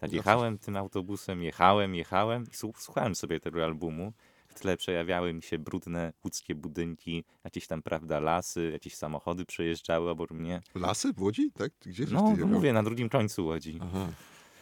Tak 0.00 0.12
jechałem 0.12 0.58
tym 0.58 0.76
autobusem, 0.76 1.42
jechałem, 1.42 1.94
jechałem 1.94 2.42
i 2.42 2.54
słu- 2.54 2.72
słuchałem 2.78 3.14
sobie 3.14 3.40
tego 3.40 3.64
albumu. 3.64 4.12
W 4.48 4.54
tle 4.60 4.76
przejawiały 4.76 5.32
mi 5.32 5.42
się 5.42 5.58
brudne 5.58 6.12
łódzkie 6.24 6.54
budynki, 6.54 7.24
jakieś 7.44 7.66
tam, 7.66 7.82
prawda, 7.82 8.20
lasy, 8.20 8.70
jakieś 8.72 8.94
samochody 8.94 9.44
przejeżdżały 9.44 10.10
obok 10.10 10.30
mnie. 10.30 10.60
Lasy 10.74 11.12
w 11.12 11.22
Łodzi? 11.22 11.50
Tak? 11.52 11.72
Gdzie 11.86 12.04
No, 12.10 12.34
no 12.38 12.46
mówię, 12.46 12.72
na 12.72 12.82
drugim 12.82 13.08
końcu 13.08 13.46
Łodzi. 13.46 13.78
Aha. 13.82 14.06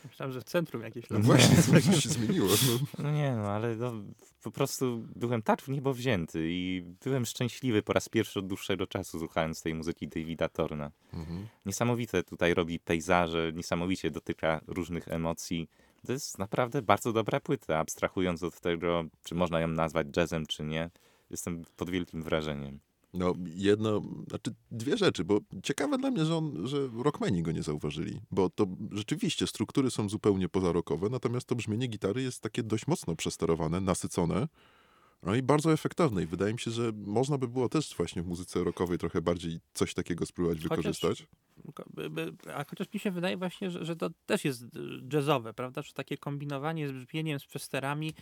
Myślałem, 0.08 0.32
że 0.32 0.40
w 0.40 0.44
centrum 0.44 0.82
jakieś 0.82 1.10
No 1.10 1.18
właśnie, 1.18 1.62
coś 1.62 2.02
się 2.02 2.08
zmieniło. 2.08 2.48
No. 2.48 3.02
No 3.02 3.10
nie, 3.10 3.36
no 3.36 3.50
ale 3.50 3.76
no, 3.76 3.92
po 4.42 4.50
prostu 4.50 5.04
byłem 5.16 5.42
tak 5.42 5.62
w 5.62 5.68
niebo 5.68 5.94
wzięty 5.94 6.48
i 6.50 6.84
byłem 7.04 7.26
szczęśliwy 7.26 7.82
po 7.82 7.92
raz 7.92 8.08
pierwszy 8.08 8.38
od 8.38 8.46
dłuższego 8.46 8.86
czasu 8.86 9.18
słuchając 9.18 9.62
tej 9.62 9.74
muzyki 9.74 10.08
Davida 10.08 10.48
Torna. 10.48 10.90
Mhm. 11.12 11.46
Niesamowite 11.66 12.22
tutaj 12.22 12.54
robi 12.54 12.80
pejzaże, 12.80 13.52
niesamowicie 13.54 14.10
dotyka 14.10 14.60
różnych 14.66 15.08
emocji. 15.08 15.68
To 16.06 16.12
jest 16.12 16.38
naprawdę 16.38 16.82
bardzo 16.82 17.12
dobra 17.12 17.40
płyta, 17.40 17.78
abstrahując 17.78 18.42
od 18.42 18.60
tego, 18.60 19.04
czy 19.24 19.34
można 19.34 19.60
ją 19.60 19.68
nazwać 19.68 20.06
jazzem, 20.16 20.46
czy 20.46 20.64
nie. 20.64 20.90
Jestem 21.30 21.64
pod 21.76 21.90
wielkim 21.90 22.22
wrażeniem. 22.22 22.80
No, 23.14 23.34
jedno, 23.46 24.02
znaczy 24.28 24.50
dwie 24.70 24.96
rzeczy, 24.96 25.24
bo 25.24 25.38
ciekawe 25.62 25.98
dla 25.98 26.10
mnie, 26.10 26.24
że, 26.24 26.36
on, 26.36 26.66
że 26.66 26.88
rockmeni 27.02 27.42
go 27.42 27.52
nie 27.52 27.62
zauważyli, 27.62 28.20
bo 28.30 28.50
to 28.50 28.66
rzeczywiście 28.92 29.46
struktury 29.46 29.90
są 29.90 30.08
zupełnie 30.08 30.48
pozarokowe, 30.48 31.08
natomiast 31.08 31.46
to 31.46 31.54
brzmienie 31.54 31.86
gitary 31.86 32.22
jest 32.22 32.42
takie 32.42 32.62
dość 32.62 32.86
mocno 32.86 33.16
przesterowane, 33.16 33.80
nasycone, 33.80 34.48
no 35.22 35.34
i 35.34 35.42
bardzo 35.42 35.72
efektowne 35.72 36.22
i 36.22 36.26
wydaje 36.26 36.52
mi 36.52 36.58
się, 36.60 36.70
że 36.70 36.92
można 36.94 37.38
by 37.38 37.48
było 37.48 37.68
też 37.68 37.94
właśnie 37.96 38.22
w 38.22 38.26
muzyce 38.26 38.64
rockowej 38.64 38.98
trochę 38.98 39.22
bardziej 39.22 39.60
coś 39.74 39.94
takiego 39.94 40.26
spróbować 40.26 40.58
Chociaż- 40.58 40.76
wykorzystać. 40.76 41.26
A 42.54 42.64
chociaż 42.64 42.92
mi 42.94 43.00
się 43.00 43.10
wydaje 43.10 43.36
właśnie, 43.36 43.70
że, 43.70 43.84
że 43.84 43.96
to 43.96 44.10
też 44.26 44.44
jest 44.44 44.62
y, 44.62 44.68
jazzowe, 45.12 45.54
prawda? 45.54 45.82
Że 45.82 45.92
takie 45.92 46.16
kombinowanie 46.18 46.88
z 46.88 46.92
brzmieniem, 46.92 47.40
z 47.40 47.46
przesterami, 47.46 48.14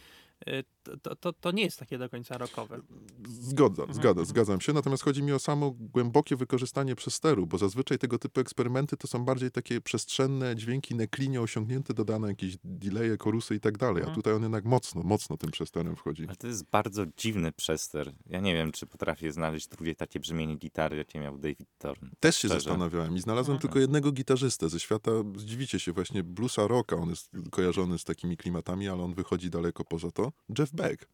to, 1.03 1.17
to, 1.17 1.33
to, 1.33 1.51
nie 1.51 1.63
jest 1.63 1.79
takie 1.79 1.99
do 1.99 2.09
końca 2.09 2.39
rockowe. 2.39 2.81
Zgodzam, 3.29 3.83
Mhm, 3.83 3.95
zgadzam, 3.95 4.11
mhm. 4.11 4.27
zgadzam 4.27 4.61
się, 4.61 4.73
natomiast 4.73 5.03
chodzi 5.03 5.23
mi 5.23 5.33
o 5.33 5.39
samo 5.39 5.71
głębokie 5.71 6.37
wykorzystanie 6.37 6.95
przesteru, 6.97 7.47
bo 7.47 7.59
zazwyczaj 7.59 7.99
tego 7.99 8.19
typu 8.19 8.41
eksperymenty 8.41 8.97
to 8.97 9.09
są 9.09 9.25
bardziej 9.25 9.51
takie 9.51 9.81
przestrzenne 9.81 10.57
dźwięki 10.57 10.95
neklinie 10.95 11.41
osiągnięte, 11.41 11.95
dodane 11.95 12.29
jakieś 12.29 12.57
delaye, 12.65 13.17
korusy 13.17 13.55
i 13.55 13.61
tak 13.61 13.79
dalej, 13.79 13.97
a 13.97 14.07
Mhm. 14.07 14.15
tutaj 14.15 14.35
on 14.35 14.43
jednak 14.43 14.65
mocno, 14.65 15.03
mocno 15.03 15.37
tym 15.37 15.51
przesterem 15.51 15.97
wchodzi. 15.97 16.25
Ale 16.27 16.37
to 16.37 16.47
jest 16.47 16.65
bardzo 16.71 17.05
dziwny 17.17 17.53
przester. 17.53 18.13
Ja 18.27 18.41
nie 18.41 18.55
wiem, 18.55 18.73
czy 18.73 18.87
potrafię 18.87 19.33
znaleźć 19.33 19.69
drugie 19.69 19.95
takie 19.95 20.21
brzmienie 20.21 20.57
gitary, 20.57 20.97
jakie 20.97 21.21
miał 21.21 21.39
David 21.39 21.69
Thorne. 21.79 22.11
Też 22.21 22.35
się 22.37 22.49
Szczerze. 22.49 22.55
zastanawiałem 22.61 23.17
i 23.17 23.21
znalazłem 23.21 23.55
Mhm. 23.55 23.61
tylko 23.63 23.79
jednego 23.79 24.13
gitarzystę 24.13 24.69
ze 24.69 24.81
świata, 24.81 25.11
zdziwicie 25.37 25.81
się, 25.81 25.93
właśnie 25.93 26.25
bluesa 26.25 26.67
rocka, 26.67 26.97
on 26.97 27.09
jest 27.11 27.31
kojarzony 27.51 27.99
z 27.99 28.05
takimi 28.05 28.37
klimatami, 28.37 28.89
ale 28.89 29.03
on 29.03 29.15
wychodzi 29.15 29.51
daleko 29.51 29.85
poza 29.85 30.11
to. 30.11 30.26
Jeff 30.59 30.73
Beck. 30.73 31.09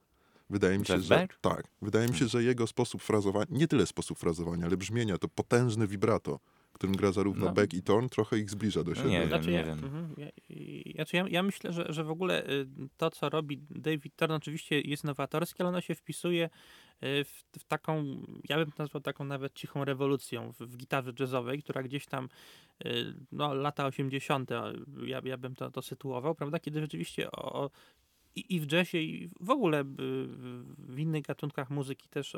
Wydaje 0.50 0.78
mi 0.78 0.86
się, 0.86 0.94
Jeff 0.94 1.04
że 1.04 1.14
Beck? 1.16 1.38
tak. 1.40 1.64
Wydaje 1.82 2.08
mi 2.08 2.14
się, 2.14 2.28
że 2.28 2.42
jego 2.42 2.66
sposób 2.66 3.02
frazowania, 3.02 3.46
nie 3.50 3.68
tyle 3.68 3.86
sposób 3.86 4.18
frazowania, 4.18 4.66
ale 4.66 4.76
brzmienia, 4.76 5.18
to 5.18 5.28
potężne 5.28 5.86
vibrato, 5.86 6.40
którym 6.72 6.96
gra 6.96 7.12
zarówno 7.12 7.46
No. 7.46 7.52
Beck 7.52 7.74
i 7.74 7.82
Thorne, 7.82 8.08
trochę 8.08 8.38
ich 8.38 8.50
zbliża 8.50 8.84
do 8.84 8.90
No 8.90 8.94
siebie. 8.96 9.10
nie 9.10 9.18
wiem. 9.20 9.28
Znaczy, 9.28 9.50
ja, 9.50 9.64
wiem. 9.64 9.78
mhm, 9.84 10.14
ja, 10.16 10.26
znaczy 10.94 11.16
ja, 11.16 11.24
ja 11.28 11.42
myślę, 11.42 11.72
że, 11.72 11.86
że 11.88 12.04
w 12.04 12.10
ogóle 12.10 12.50
y, 12.50 12.66
to, 12.96 13.10
co 13.10 13.28
robi 13.28 13.58
David 13.70 14.16
Thorne, 14.16 14.34
oczywiście 14.36 14.80
jest 14.80 15.04
nowatorskie, 15.04 15.60
ale 15.60 15.68
ono 15.68 15.80
się 15.80 15.94
wpisuje 15.94 16.44
y, 17.02 17.24
w, 17.24 17.42
w 17.58 17.64
taką, 17.64 18.04
ja 18.48 18.56
bym 18.56 18.72
to 18.72 18.82
nazwał 18.82 19.00
taką 19.02 19.24
nawet 19.24 19.52
cichą 19.54 19.84
rewolucją 19.84 20.52
w, 20.52 20.58
w 20.58 20.76
gitarze 20.76 21.12
jazzowej, 21.20 21.62
która 21.62 21.82
gdzieś 21.82 22.06
tam, 22.06 22.28
y, 22.86 23.14
no 23.32 23.54
lata 23.54 23.86
80., 23.86 24.50
ja, 25.06 25.20
ja 25.24 25.36
bym 25.36 25.54
to, 25.54 25.70
to 25.70 25.82
sytuował, 25.82 26.34
prawda, 26.34 26.58
kiedy 26.58 26.80
rzeczywiście 26.80 27.30
o, 27.30 27.52
o 27.64 27.70
i, 28.36 28.54
i 28.54 28.60
w 28.60 28.72
jazzie, 28.72 29.02
i 29.02 29.30
w 29.40 29.50
ogóle 29.50 29.80
y, 29.80 29.84
w 30.78 30.98
innych 30.98 31.22
gatunkach 31.22 31.70
muzyki 31.70 32.08
też 32.08 32.36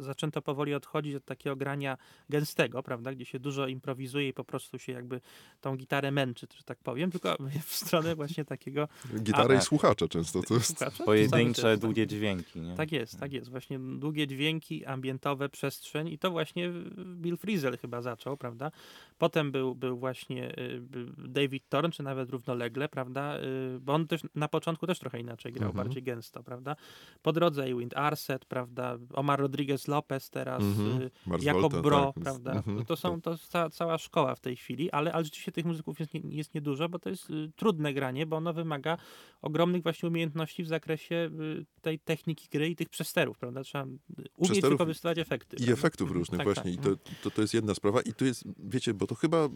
zaczęto 0.00 0.42
powoli 0.42 0.74
odchodzić 0.74 1.14
od 1.14 1.24
takiego 1.24 1.56
grania 1.56 1.98
gęstego, 2.30 2.82
prawda, 2.82 3.12
gdzie 3.12 3.24
się 3.24 3.38
dużo 3.38 3.66
improwizuje 3.66 4.28
i 4.28 4.32
po 4.32 4.44
prostu 4.44 4.78
się 4.78 4.92
jakby 4.92 5.20
tą 5.60 5.76
gitarę 5.76 6.10
męczy, 6.10 6.46
że 6.56 6.64
tak 6.64 6.78
powiem, 6.78 7.10
tylko 7.10 7.36
w 7.66 7.74
stronę 7.74 8.14
właśnie 8.16 8.44
takiego 8.44 8.88
Gitarę 9.20 9.56
i 9.56 9.60
słuchacza 9.60 10.08
często 10.08 10.42
to 10.42 10.54
jest. 10.54 10.78
słuchacza. 10.78 11.04
Pojedyncze, 11.04 11.76
długie 11.76 12.06
dźwięki, 12.06 12.60
nie? 12.60 12.74
Tak 12.74 12.92
jest, 12.92 13.20
tak 13.20 13.32
jest. 13.32 13.50
Właśnie 13.50 13.78
długie 13.78 14.26
dźwięki, 14.26 14.84
ambientowe, 14.84 15.48
przestrzeń 15.48 16.08
i 16.08 16.18
to 16.18 16.30
właśnie 16.30 16.72
Bill 17.16 17.36
Frisell 17.36 17.78
chyba 17.78 18.02
zaczął, 18.02 18.36
prawda? 18.36 18.70
Potem 19.18 19.52
był, 19.52 19.74
był 19.74 19.98
właśnie 19.98 20.58
y, 20.58 20.80
David 21.28 21.68
Thorne, 21.68 21.90
czy 21.90 22.02
nawet 22.02 22.30
równolegle, 22.30 22.88
prawda? 22.88 23.38
Y, 23.38 23.80
Bo 23.80 23.94
on 23.94 24.06
też 24.06 24.20
na 24.34 24.48
początku 24.48 24.86
też 24.86 24.98
trochę 24.98 25.07
inaczej 25.16 25.52
grał, 25.52 25.68
Mhm. 25.68 25.86
bardziej 25.86 26.02
gęsto, 26.02 26.42
prawda? 26.42 26.76
Po 27.22 27.32
drodze 27.32 27.66
Wind 27.74 27.96
Arset, 27.96 28.44
prawda? 28.44 28.98
Omar 29.14 29.40
Rodriguez 29.40 29.88
Lopez 29.88 30.30
teraz, 30.30 30.62
Mhm. 30.62 31.02
y, 31.02 31.10
Jakob 31.44 31.62
Volta, 31.62 31.82
Bro, 31.82 32.12
tak, 32.14 32.24
prawda? 32.24 32.52
mhm. 32.52 32.84
To 32.84 32.96
są 32.96 33.20
to 33.20 33.38
ca, 33.38 33.70
cała 33.70 33.98
szkoła 33.98 34.34
w 34.34 34.40
tej 34.40 34.56
chwili, 34.56 34.90
ale, 34.90 35.12
ale 35.12 35.24
rzeczywiście 35.24 35.52
tych 35.52 35.64
muzyków 35.64 36.00
jest, 36.00 36.14
nie, 36.14 36.20
jest 36.24 36.54
niedużo, 36.54 36.88
bo 36.88 36.98
to 36.98 37.10
jest 37.10 37.30
y, 37.30 37.50
trudne 37.56 37.94
granie, 37.94 38.26
bo 38.26 38.36
ono 38.36 38.52
wymaga 38.52 38.96
ogromnych 39.42 39.82
właśnie 39.82 40.08
umiejętności 40.08 40.62
w 40.62 40.68
zakresie 40.68 41.30
y, 41.40 41.66
tej 41.82 41.98
techniki 41.98 42.48
gry 42.52 42.68
i 42.68 42.76
tych 42.76 42.88
przesterów, 42.88 43.38
prawda? 43.38 43.62
Trzeba 43.62 43.84
y, 43.84 43.88
umieć 44.36 44.60
wykorzystywać 44.60 45.18
efekty. 45.18 45.56
I 45.56 45.58
prawda? 45.58 45.72
efektów 45.72 46.10
różnych 46.10 46.38
Tak, 46.38 46.46
właśnie. 46.46 46.76
tak. 46.76 46.84
I 46.84 46.88
to, 46.88 46.96
to, 47.22 47.30
to 47.30 47.40
jest 47.42 47.54
jedna 47.54 47.74
sprawa. 47.74 48.00
I 48.00 48.12
tu 48.12 48.24
jest, 48.24 48.44
wiecie, 48.58 48.94
bo 48.94 49.06
to 49.06 49.14
chyba 49.14 49.48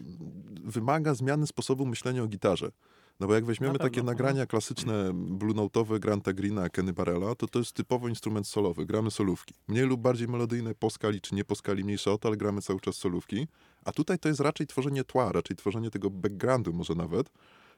wymaga 0.63 1.13
zmiany 1.13 1.47
sposobu 1.47 1.85
myślenia 1.85 2.23
o 2.23 2.27
gitarze. 2.27 2.71
No 3.19 3.27
bo 3.27 3.33
jak 3.33 3.45
weźmiemy 3.45 3.73
Na 3.73 3.79
takie 3.79 4.03
nagrania 4.03 4.45
klasyczne, 4.45 5.11
blue 5.13 5.53
note'owe 5.53 5.99
Granta 5.99 6.33
Greena, 6.33 6.69
Kenny 6.69 6.93
Barrella, 6.93 7.35
to 7.35 7.47
to 7.47 7.59
jest 7.59 7.71
typowo 7.71 8.07
instrument 8.07 8.47
solowy. 8.47 8.85
Gramy 8.85 9.11
solówki. 9.11 9.53
Mniej 9.67 9.85
lub 9.85 10.01
bardziej 10.01 10.27
melodyjne 10.27 10.75
po 10.75 10.89
skali, 10.89 11.21
czy 11.21 11.35
nie 11.35 11.45
po 11.45 11.55
skali, 11.55 11.83
mniejsza 11.83 12.11
o 12.11 12.17
to, 12.17 12.27
ale 12.27 12.37
gramy 12.37 12.61
cały 12.61 12.79
czas 12.79 12.95
solówki. 12.95 13.47
A 13.85 13.91
tutaj 13.91 14.19
to 14.19 14.29
jest 14.29 14.39
raczej 14.39 14.67
tworzenie 14.67 15.03
tła, 15.03 15.31
raczej 15.31 15.57
tworzenie 15.57 15.91
tego 15.91 16.09
backgroundu 16.09 16.73
może 16.73 16.95
nawet. 16.95 17.29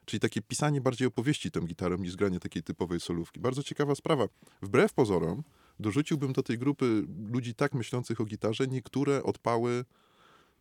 Czyli 0.04 0.20
takie 0.20 0.42
pisanie 0.42 0.80
bardziej 0.80 1.08
opowieści 1.08 1.50
tą 1.50 1.60
gitarą 1.60 1.96
niż 1.96 2.16
granie 2.16 2.40
takiej 2.40 2.62
typowej 2.62 3.00
solówki. 3.00 3.40
Bardzo 3.40 3.62
ciekawa 3.62 3.94
sprawa. 3.94 4.26
Wbrew 4.62 4.92
pozorom, 4.92 5.42
dorzuciłbym 5.80 6.32
do 6.32 6.42
tej 6.42 6.58
grupy 6.58 7.04
ludzi 7.30 7.54
tak 7.54 7.74
myślących 7.74 8.20
o 8.20 8.24
gitarze 8.24 8.66
niektóre 8.66 9.22
odpały, 9.22 9.84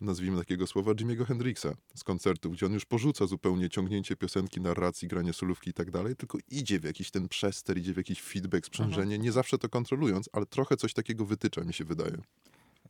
nazwijmy 0.02 0.38
takiego 0.38 0.68
słowa, 0.68 0.92
Jimmy'ego 0.92 1.26
Hendrixa 1.26 1.68
z 1.96 2.04
koncertów, 2.04 2.54
gdzie 2.54 2.66
on 2.66 2.74
już 2.74 2.86
porzuca 2.86 3.26
zupełnie 3.28 3.70
ciągnięcie 3.70 4.16
piosenki, 4.16 4.62
narracji, 4.62 5.08
granie 5.08 5.34
solówki 5.34 5.70
i 5.70 5.74
tak 5.74 5.92
dalej, 5.92 6.16
tylko 6.16 6.38
idzie 6.52 6.80
w 6.80 6.84
jakiś 6.84 7.12
ten 7.12 7.30
przester, 7.30 7.78
idzie 7.78 7.94
w 7.94 7.98
jakiś 7.98 8.22
feedback, 8.22 8.66
sprzężenie, 8.66 9.18
nie 9.18 9.32
zawsze 9.32 9.58
to 9.58 9.70
kontrolując, 9.70 10.30
ale 10.34 10.46
trochę 10.46 10.78
coś 10.78 10.94
takiego 10.94 11.26
wytycza, 11.26 11.64
mi 11.64 11.74
się 11.74 11.86
wydaje. 11.86 12.18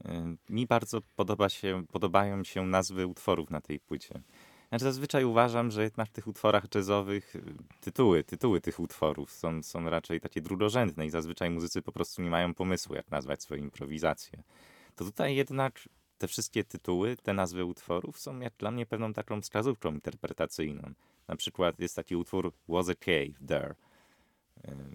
Y, 0.06 0.38
Mi 0.50 0.68
bardzo 0.68 1.02
podoba 1.16 1.50
się, 1.50 1.84
podobają 1.92 2.44
się 2.44 2.66
nazwy 2.66 3.08
utworów 3.08 3.50
na 3.50 3.62
tej 3.62 3.80
płycie. 3.80 4.22
Znaczy 4.70 4.84
zazwyczaj 4.84 5.26
uważam, 5.26 5.72
że 5.72 5.84
jednak 5.84 6.10
w 6.10 6.12
tych 6.12 6.28
utworach 6.28 6.64
jazzowych 6.76 7.36
y, 7.36 7.42
tytuły, 7.82 8.24
tytuły 8.24 8.62
tych 8.62 8.80
utworów 8.80 9.32
są, 9.32 9.64
są 9.64 9.90
raczej 9.90 10.22
takie 10.22 10.42
drugorzędne 10.42 11.06
i 11.06 11.10
zazwyczaj 11.10 11.50
muzycy 11.50 11.82
po 11.82 11.92
prostu 11.92 12.22
nie 12.22 12.30
mają 12.30 12.54
pomysłu, 12.54 12.96
jak 12.96 13.12
nazwać 13.12 13.44
swoje 13.44 13.62
improwizacje. 13.62 14.44
To 14.96 15.06
tutaj 15.06 15.36
jednak 15.36 15.90
te 16.18 16.28
wszystkie 16.28 16.64
tytuły, 16.64 17.18
te 17.18 17.34
nazwy 17.34 17.66
utworów 17.66 18.20
są 18.20 18.40
jak 18.40 18.54
dla 18.58 18.72
mnie 18.72 18.86
pewną 18.86 19.14
taką 19.14 19.42
wskazówką 19.42 19.94
interpretacyjną. 19.94 20.94
Na 21.28 21.36
przykład 21.36 21.80
jest 21.80 21.96
taki 21.96 22.16
utwór 22.16 22.54
Was 22.68 22.90
a 22.90 22.96
Cave 22.96 23.48
There. 23.48 23.76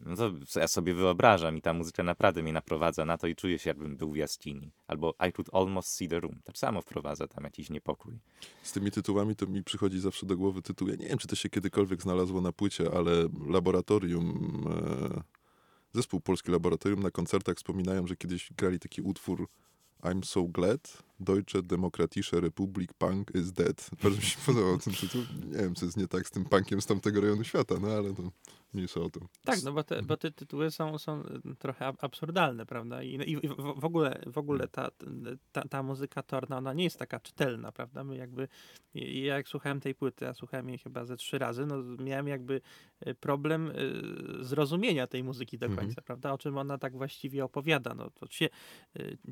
No 0.06 0.16
to 0.16 0.60
ja 0.60 0.68
sobie 0.68 0.94
wyobrażam 0.94 1.56
i 1.56 1.62
ta 1.62 1.72
muzyka 1.72 2.02
naprawdę 2.02 2.42
mnie 2.42 2.52
naprowadza 2.52 3.04
na 3.04 3.18
to 3.18 3.26
i 3.26 3.36
czuję 3.36 3.58
się 3.58 3.70
jakbym 3.70 3.96
był 3.96 4.12
w 4.12 4.16
jaskini. 4.16 4.70
Albo 4.86 5.14
I 5.28 5.32
could 5.32 5.54
almost 5.54 5.88
see 5.88 6.08
the 6.08 6.20
room. 6.20 6.40
Tak 6.44 6.58
samo 6.58 6.82
wprowadza 6.82 7.28
tam 7.28 7.44
jakiś 7.44 7.70
niepokój. 7.70 8.18
Z 8.62 8.72
tymi 8.72 8.90
tytułami 8.90 9.36
to 9.36 9.46
mi 9.46 9.64
przychodzi 9.64 10.00
zawsze 10.00 10.26
do 10.26 10.36
głowy 10.36 10.62
tytuł, 10.62 10.88
ja 10.88 10.96
nie 10.96 11.08
wiem, 11.08 11.18
czy 11.18 11.28
to 11.28 11.36
się 11.36 11.48
kiedykolwiek 11.48 12.02
znalazło 12.02 12.40
na 12.40 12.52
płycie, 12.52 12.90
ale 12.94 13.12
laboratorium, 13.46 14.64
e, 15.14 15.22
zespół 15.92 16.20
Polski 16.20 16.52
Laboratorium 16.52 17.02
na 17.02 17.10
koncertach 17.10 17.56
wspominają, 17.56 18.06
że 18.06 18.16
kiedyś 18.16 18.52
grali 18.52 18.78
taki 18.78 19.02
utwór 19.02 19.48
I'm 20.02 20.24
so 20.24 20.48
glad, 20.48 20.80
Deutsche 21.20 21.62
Demokratische 21.62 22.40
Republik 22.40 22.94
Punk 22.94 23.30
is 23.34 23.52
dead. 23.52 23.90
Bardzo 24.02 24.18
mi 24.18 24.24
się 24.24 24.38
podobał 24.46 24.78
ten 24.78 24.94
tytuł. 24.94 25.22
Nie 25.46 25.58
wiem, 25.58 25.74
co 25.74 25.84
jest 25.84 25.96
nie 25.96 26.08
tak 26.08 26.28
z 26.28 26.30
tym 26.30 26.44
punkiem 26.44 26.80
z 26.80 26.86
tamtego 26.86 27.20
rejonu 27.20 27.44
świata, 27.44 27.74
no 27.80 27.88
ale 27.88 28.14
to 28.14 28.22
mniejsza 28.74 29.00
o 29.00 29.10
to. 29.10 29.20
Tak, 29.44 29.62
no 29.64 29.72
bo 29.72 29.82
te, 29.84 30.02
bo 30.02 30.16
te 30.16 30.30
tytuły 30.30 30.70
są, 30.70 30.98
są 30.98 31.22
y, 31.52 31.56
trochę 31.58 31.86
ab- 31.86 32.04
absurdalne, 32.04 32.66
prawda? 32.66 33.02
I, 33.02 33.30
i 33.32 33.48
w, 33.48 33.54
w 33.80 33.84
ogóle, 33.84 34.22
w 34.26 34.38
ogóle 34.38 34.68
ta, 34.68 34.88
ta, 35.52 35.62
ta 35.68 35.82
muzyka 35.82 36.22
Torna, 36.22 36.58
ona 36.58 36.72
nie 36.72 36.84
jest 36.84 36.98
taka 36.98 37.20
czytelna, 37.20 37.72
prawda? 37.72 38.04
My 38.04 38.16
jakby, 38.16 38.48
i- 38.94 39.22
ja 39.22 39.36
jak 39.36 39.48
słuchałem 39.48 39.80
tej 39.80 39.94
płyty, 39.94 40.24
ja 40.24 40.34
słuchałem 40.34 40.68
jej 40.68 40.78
chyba 40.78 41.04
ze 41.04 41.16
trzy 41.16 41.38
razy, 41.38 41.66
no 41.66 41.76
miałem 42.04 42.28
jakby 42.28 42.60
y, 43.06 43.14
problem 43.14 43.68
y, 44.40 44.44
zrozumienia 44.44 45.06
tej 45.06 45.24
muzyki 45.24 45.58
do 45.58 45.66
Mhm. 45.66 45.86
końca, 45.86 46.02
prawda? 46.02 46.32
O 46.32 46.38
czym 46.38 46.58
ona 46.58 46.78
tak 46.78 46.96
właściwie 46.96 47.44
opowiada. 47.44 47.94
No 47.94 48.10
to 48.10 48.26
się, 48.30 48.48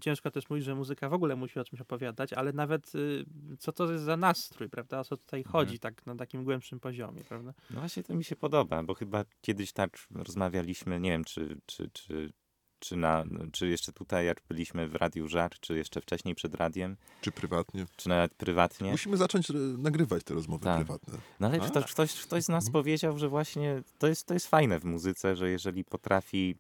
ciężko 0.01 0.31
też 0.31 0.51
mówić, 0.51 0.64
że 0.64 0.74
muzyka 0.74 1.09
w 1.09 1.12
ogóle 1.12 1.37
musi 1.37 1.61
o 1.61 1.64
czymś 1.64 1.81
opowiadać, 1.81 2.33
ale 2.33 2.53
nawet 2.53 2.92
co 3.59 3.72
to 3.72 3.92
jest 3.92 4.05
za 4.05 4.16
nastrój, 4.16 4.68
prawda? 4.68 5.01
O 5.01 5.05
co 5.05 5.16
tutaj 5.16 5.44
chodzi, 5.44 5.79
tak 5.79 6.07
na 6.07 6.14
takim 6.16 6.44
głębszym 6.44 6.81
poziomie, 6.81 7.24
prawda? 7.24 7.55
No 7.70 7.81
właśnie 7.81 8.03
to 8.03 8.14
mi 8.14 8.24
się 8.24 8.37
podoba, 8.37 8.83
bo 8.83 8.94
chyba 8.94 9.24
kiedyś 9.40 9.72
tak 9.72 9.98
rozmawialiśmy, 10.14 11.00
nie 11.00 11.10
wiem, 11.10 11.24
czy, 11.24 11.60
czy, 11.66 11.90
czy, 11.92 12.32
czy, 12.78 12.96
na, 12.96 13.24
czy 13.52 13.68
jeszcze 13.68 13.92
tutaj, 13.92 14.26
jak 14.26 14.42
byliśmy 14.48 14.88
w 14.88 14.94
Radiu 14.94 15.28
Żar, 15.28 15.50
czy 15.60 15.76
jeszcze 15.76 16.00
wcześniej 16.00 16.34
przed 16.34 16.54
radiem, 16.54 16.96
Czy 17.20 17.32
prywatnie. 17.32 17.86
czy 17.96 18.08
nawet 18.08 18.34
prywatnie. 18.34 18.90
Musimy 18.90 19.16
zacząć 19.16 19.50
e, 19.50 19.54
nagrywać 19.54 20.24
te 20.24 20.34
rozmowy 20.34 20.64
Tak. 20.64 20.76
prywatne. 20.76 21.18
No 21.40 21.46
ale 21.46 21.60
ktoś, 21.60 21.92
ktoś, 21.92 22.14
ktoś 22.14 22.44
z 22.44 22.48
nas 22.48 22.64
Mhm. 22.66 22.72
powiedział, 22.72 23.18
że 23.18 23.28
właśnie 23.28 23.82
to 23.98 24.06
jest, 24.06 24.26
to 24.26 24.34
jest 24.34 24.46
fajne 24.46 24.80
w 24.80 24.84
muzyce, 24.84 25.36
że 25.36 25.50
jeżeli 25.50 25.84
potrafi 25.84 26.56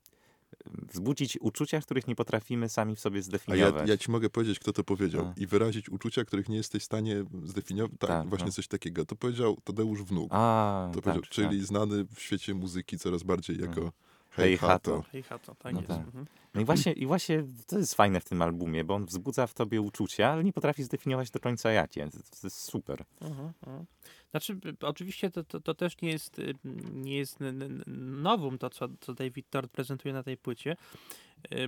wzbudzić 0.92 1.38
uczucia, 1.40 1.80
których 1.80 2.06
nie 2.06 2.14
potrafimy 2.14 2.68
sami 2.68 2.96
w 2.96 3.00
sobie 3.00 3.16
A 3.16 3.18
ja, 3.18 3.22
zdefiniować. 3.22 3.88
ja 3.88 3.96
ci 3.96 4.10
mogę 4.10 4.30
powiedzieć, 4.30 4.58
kto 4.58 4.72
to 4.72 4.84
powiedział. 4.84 5.26
A. 5.36 5.40
I 5.40 5.46
wyrazić 5.46 5.88
uczucia, 5.88 6.24
których 6.24 6.48
nie 6.48 6.56
jesteś 6.56 6.82
w 6.82 6.86
stanie 6.86 7.24
zdefiniować. 7.44 7.98
Tak, 7.98 8.10
Tak, 8.10 8.28
właśnie 8.28 8.46
no. 8.46 8.52
coś 8.52 8.68
takiego. 8.68 9.04
To 9.06 9.16
powiedział 9.16 9.56
Tadeusz 9.64 10.02
Wnuk. 10.02 10.28
A, 10.30 10.90
To 10.94 11.00
tak, 11.00 11.28
czyli 11.28 11.66
znany 11.66 12.04
w 12.14 12.20
świecie 12.20 12.54
muzyki 12.54 12.98
coraz 12.98 13.22
bardziej 13.22 13.56
jako 13.60 13.68
Mhm. 13.80 13.90
Hej. 14.30 14.58
Hato. 14.58 15.04
Hej, 15.12 15.22
Hato, 15.22 15.54
tak 15.54 15.72
No 15.72 15.80
jest. 15.80 15.88
tak. 15.88 15.98
Mhm. 16.06 16.26
No 16.54 16.60
i 16.60 16.64
właśnie, 16.64 16.92
i 16.92 17.06
właśnie 17.06 17.44
to 17.66 17.78
jest 17.78 17.94
fajne 17.94 18.20
w 18.20 18.24
tym 18.24 18.42
albumie, 18.42 18.84
bo 18.84 18.94
on 18.94 19.06
wzbudza 19.06 19.46
w 19.46 19.54
tobie 19.54 19.80
uczucia, 19.80 20.28
ale 20.28 20.44
nie 20.44 20.52
potrafi 20.52 20.82
zdefiniować 20.84 21.30
do 21.30 21.40
końca 21.40 21.70
jakie. 21.72 22.06
To, 22.10 22.18
to 22.18 22.38
jest 22.44 22.56
super. 22.62 23.04
Mhm, 23.20 23.52
mhm. 23.66 23.86
Znaczy, 24.30 24.60
oczywiście 24.80 25.30
to, 25.30 25.44
to, 25.44 25.60
to 25.60 25.74
też 25.74 26.00
nie 26.02 26.10
jest, 26.10 26.38
y, 26.38 26.54
nie 26.92 27.16
jest 27.16 27.38
nowum 27.86 28.58
to, 28.58 28.70
co, 28.70 28.88
co 29.00 29.14
David 29.14 29.50
Tort 29.50 29.72
prezentuje 29.72 30.14
na 30.14 30.22
tej 30.22 30.36
płycie, 30.36 30.76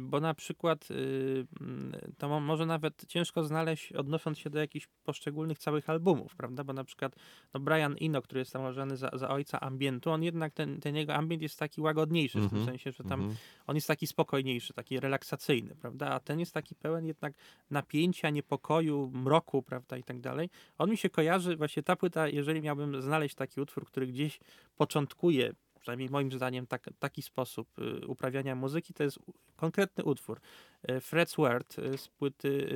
bo 0.01 0.21
na 0.21 0.35
przykład 0.35 0.91
y, 0.91 1.47
mm, 1.61 1.93
to 2.19 2.29
mo- 2.29 2.41
może 2.41 2.67
nawet 2.67 3.07
ciężko 3.07 3.45
znaleźć, 3.45 3.93
odnosząc 3.93 4.39
się 4.39 4.51
do 4.51 4.59
jakichś 4.59 4.89
poszczególnych 5.05 5.59
całych 5.59 5.91
albumów, 5.91 6.37
prawda? 6.37 6.65
Bo 6.65 6.73
na 6.73 6.85
przykład 6.85 7.17
no 7.55 7.61
Brian 7.61 7.97
Eno, 8.01 8.23
który 8.23 8.39
jest 8.39 8.53
tam 8.53 8.63
uważany 8.63 8.97
za, 8.97 9.11
za 9.13 9.29
ojca 9.29 9.61
ambientu, 9.61 10.11
on 10.11 10.23
jednak, 10.23 10.55
ten, 10.55 10.81
ten 10.81 10.97
jego 10.97 11.15
ambient 11.15 11.43
jest 11.43 11.59
taki 11.59 11.81
łagodniejszy, 11.81 12.39
w 12.39 12.49
tym 12.49 12.59
Mhm, 12.59 12.65
sensie, 12.67 12.93
że 12.93 13.05
tam 13.05 13.21
Mhm. 13.21 13.39
on 13.67 13.75
jest 13.75 13.89
taki 13.89 14.07
spokojniejszy, 14.07 14.73
taki 14.75 15.01
relaksacyjny, 15.01 15.75
prawda? 15.75 16.09
A 16.11 16.21
ten 16.21 16.41
jest 16.41 16.55
taki 16.55 16.75
pełen 16.75 17.07
jednak 17.07 17.33
napięcia, 17.71 18.31
niepokoju, 18.31 19.11
mroku, 19.15 19.63
prawda, 19.63 19.97
i 19.97 20.03
tak 20.03 20.21
dalej. 20.21 20.51
On 20.79 20.91
mi 20.91 20.97
się 20.97 21.11
kojarzy, 21.11 21.57
właśnie 21.57 21.83
ta 21.83 21.97
płyta, 21.97 22.29
jeżeli 22.29 22.61
miałbym 22.61 23.03
znaleźć 23.03 23.35
taki 23.35 23.61
utwór, 23.61 23.87
który 23.87 24.07
gdzieś 24.07 24.41
początkuje, 24.77 25.53
przynajmniej 25.81 26.09
moim 26.11 26.33
zdaniem, 26.33 26.67
tak, 26.67 26.85
taki 26.99 27.23
sposób 27.23 27.69
y, 27.79 28.07
uprawiania 28.07 28.55
muzyki, 28.55 28.95
to 28.95 29.03
jest 29.03 29.19
konkretny 29.57 30.05
utwór. 30.05 30.41
Y, 30.91 30.93
Fred's 31.01 31.37
Word 31.37 31.79
y, 31.79 31.99
z 31.99 32.09
płyty 32.09 32.69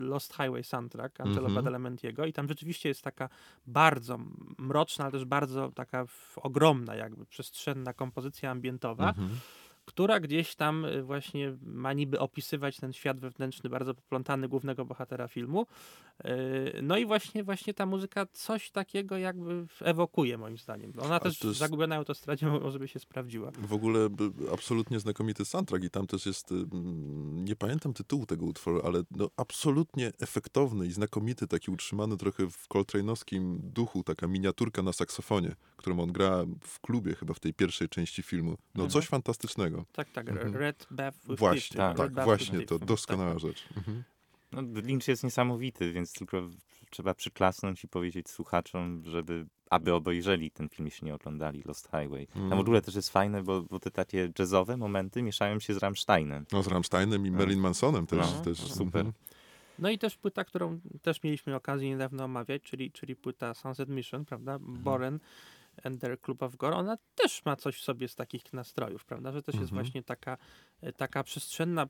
Lost 0.00 0.32
Highway 0.36 0.64
Soundtrack 0.64 1.20
Angelo 1.20 1.38
Mhm. 1.46 1.54
Badalamentiego 1.54 2.26
i 2.26 2.32
tam 2.32 2.48
rzeczywiście 2.48 2.88
jest 2.88 3.02
taka 3.02 3.28
bardzo 3.66 4.18
mroczna, 4.58 5.04
ale 5.04 5.12
też 5.12 5.24
bardzo 5.24 5.70
taka 5.74 6.06
ogromna 6.36 6.94
jakby 6.94 7.26
przestrzenna 7.26 7.92
kompozycja 7.92 8.50
ambientowa, 8.50 9.08
Mhm. 9.08 9.28
Która 9.86 10.20
gdzieś 10.20 10.54
tam 10.54 10.84
y, 10.84 11.02
właśnie 11.02 11.56
ma 11.62 11.92
niby 11.92 12.18
opisywać 12.18 12.76
ten 12.76 12.92
świat 12.92 13.20
wewnętrzny, 13.20 13.70
bardzo 13.70 13.94
poplątany 13.94 14.48
głównego 14.48 14.84
bohatera 14.84 15.28
filmu. 15.28 15.66
Y, 16.24 16.26
No 16.82 16.96
i 16.98 17.06
właśnie, 17.06 17.44
właśnie 17.44 17.74
ta 17.74 17.86
muzyka 17.86 18.26
coś 18.32 18.70
takiego 18.70 19.18
jakby 19.18 19.66
ewokuje 19.80 20.38
moim 20.38 20.58
zdaniem. 20.58 20.92
Ona 21.02 21.20
też 21.20 21.44
jest- 21.44 21.58
zagubiona 21.58 21.86
na 21.94 21.96
autostradzie 21.96 22.46
może 22.62 22.78
by 22.78 22.88
się 22.88 22.98
sprawdziła. 22.98 23.50
W 23.58 23.72
ogóle 23.72 24.10
b- 24.10 24.30
absolutnie 24.52 25.00
znakomity 25.00 25.44
soundtrack 25.44 25.84
i 25.84 25.90
tam 25.90 26.06
też 26.06 26.26
jest, 26.26 26.52
mm, 26.52 27.44
nie 27.44 27.56
pamiętam 27.56 27.92
tytułu 27.94 28.26
tego 28.26 28.46
utworu, 28.46 28.80
ale 28.84 29.02
no, 29.10 29.30
absolutnie 29.36 30.12
efektowny 30.20 30.86
i 30.86 30.90
znakomity, 30.92 31.46
taki 31.48 31.70
utrzymany 31.70 32.16
trochę 32.16 32.50
w 32.50 32.68
Coltrane'owskim 32.68 33.58
duchu, 33.62 34.02
taka 34.02 34.26
miniaturka 34.26 34.82
na 34.82 34.92
saksofonie, 34.92 35.54
którą 35.76 36.00
on 36.00 36.12
gra 36.12 36.44
w 36.60 36.80
klubie 36.80 37.14
chyba 37.14 37.34
w 37.34 37.40
tej 37.40 37.54
pierwszej 37.54 37.88
części 37.88 38.22
filmu. 38.22 38.50
No 38.50 38.84
Mhm. 38.84 38.90
coś 38.90 39.06
fantastycznego. 39.06 39.75
Tak, 39.92 40.10
tak. 40.10 40.28
Mhm. 40.28 40.56
Red 40.56 40.86
Bath 40.90 41.18
with 41.28 41.38
Właśnie, 41.38 41.76
tak, 41.76 41.96
tak, 41.96 42.24
właśnie, 42.24 42.60
to 42.66 42.78
doskonała 42.78 43.30
Tak, 43.30 43.40
rzecz. 43.40 43.68
Mhm. 43.76 44.04
No, 44.52 44.62
Lynch 44.62 45.08
jest 45.08 45.24
niesamowity, 45.24 45.92
więc 45.92 46.12
tylko 46.12 46.48
trzeba 46.90 47.14
przyklasnąć 47.14 47.84
i 47.84 47.88
powiedzieć 47.88 48.30
słuchaczom, 48.30 49.02
żeby 49.04 49.46
aby 49.70 49.94
obejrzeli 49.94 50.50
ten 50.50 50.68
film, 50.68 50.86
jeśli 50.86 51.06
nie 51.06 51.14
oglądali 51.14 51.62
Lost 51.64 51.84
Highway. 51.84 52.26
Tam 52.26 52.42
Mm. 52.42 52.58
w 52.58 52.60
ogóle 52.60 52.82
też 52.82 52.94
jest 52.94 53.10
fajne, 53.10 53.42
bo, 53.42 53.62
bo 53.62 53.80
te 53.80 53.90
takie 53.90 54.32
jazzowe 54.38 54.76
momenty 54.76 55.22
mieszają 55.22 55.60
się 55.60 55.74
z 55.74 55.76
Rammsteinem. 55.76 56.46
No 56.52 56.62
z 56.62 56.66
Rammsteinem 56.66 57.26
i 57.26 57.30
No. 57.30 57.38
Marilyn 57.38 57.60
Mansonem 57.60 58.06
też. 58.06 58.18
No, 58.18 58.44
też 58.44 58.58
super. 58.58 59.00
mhm. 59.06 59.12
No 59.78 59.90
i 59.90 59.98
też 59.98 60.16
płyta, 60.16 60.44
którą 60.44 60.80
też 61.02 61.22
mieliśmy 61.22 61.54
okazję 61.54 61.88
niedawno 61.88 62.24
omawiać, 62.24 62.62
czyli, 62.62 62.90
czyli 62.92 63.16
płyta 63.16 63.54
Sunset 63.54 63.88
Mission, 63.88 64.24
prawda? 64.24 64.54
Mhm. 64.54 64.78
Boren 64.78 65.18
and 65.84 66.00
their 66.00 66.20
Club 66.20 66.42
of 66.42 66.56
Gore. 66.56 66.76
Ona 66.76 66.96
też 67.14 67.44
ma 67.44 67.56
coś 67.56 67.76
w 67.76 67.84
sobie 67.84 68.08
z 68.08 68.14
takich 68.14 68.52
nastrojów, 68.52 69.04
prawda? 69.04 69.32
Że 69.32 69.42
też 69.42 69.54
jest 69.54 69.72
Mhm. 69.72 69.84
właśnie 69.84 70.02
taka, 70.02 70.38
e, 70.80 70.92
taka 70.92 71.22
przestrzenna, 71.24 71.86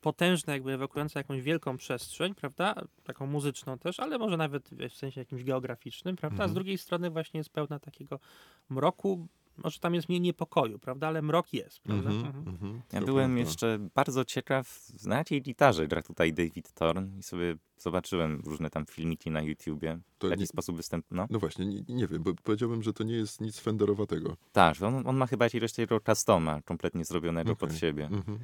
potężna, 0.00 0.52
jakby 0.52 0.72
ewokująca 0.72 1.20
jakąś 1.20 1.42
wielką 1.42 1.76
przestrzeń, 1.76 2.34
prawda? 2.34 2.74
Taką 3.04 3.26
muzyczną 3.26 3.78
też, 3.78 4.00
ale 4.00 4.18
może 4.18 4.36
nawet 4.36 4.70
w 4.90 4.94
sensie 4.96 5.20
jakimś 5.20 5.44
geograficznym, 5.44 6.16
prawda? 6.16 6.44
A 6.44 6.46
z 6.46 6.50
Mhm. 6.50 6.54
drugiej 6.54 6.78
strony 6.78 7.10
właśnie 7.10 7.38
jest 7.38 7.50
pełna 7.50 7.78
takiego 7.78 8.20
mroku, 8.68 9.28
może 9.64 9.78
tam 9.80 9.94
jest 9.94 10.08
mniej 10.08 10.20
niepokoju, 10.20 10.78
prawda? 10.78 11.08
Ale 11.08 11.22
mrok 11.22 11.52
jest, 11.52 11.80
prawda? 11.80 12.10
Mhm. 12.10 12.48
mhm. 12.48 12.80
Ja 12.92 13.00
byłem 13.00 13.38
jeszcze 13.38 13.78
bardzo 13.94 14.24
ciekaw, 14.24 14.78
na 15.06 15.18
jakiej 15.18 15.42
gitarze 15.42 15.88
gra 15.88 16.02
tutaj 16.02 16.32
David 16.32 16.72
Thorne 16.72 17.18
i 17.18 17.22
sobie 17.22 17.56
zobaczyłem 17.78 18.42
różne 18.46 18.70
tam 18.70 18.86
filmiki 18.86 19.30
na 19.30 19.42
YouTubie, 19.42 19.98
To 20.18 20.26
w 20.26 20.30
jaki 20.30 20.40
nie- 20.40 20.46
sposób 20.46 20.76
występ... 20.76 21.06
No, 21.10 21.26
No 21.30 21.38
właśnie, 21.38 21.66
nie, 21.66 21.82
nie 21.88 22.06
wiem, 22.06 22.22
bo 22.22 22.34
powiedziałbym, 22.42 22.82
że 22.82 22.92
to 22.92 23.04
nie 23.04 23.14
jest 23.14 23.40
nic 23.40 23.58
Fenderowatego. 23.58 24.36
tak, 24.52 24.82
on, 24.82 25.06
on 25.06 25.16
ma 25.16 25.26
chyba 25.26 25.44
jakiegoś 25.44 25.72
takiego 25.72 26.00
customa 26.00 26.62
kompletnie 26.62 27.04
zrobionego 27.04 27.56
pod 27.56 27.68
Okej. 27.68 27.78
siebie. 27.80 28.04
Mhm. 28.04 28.38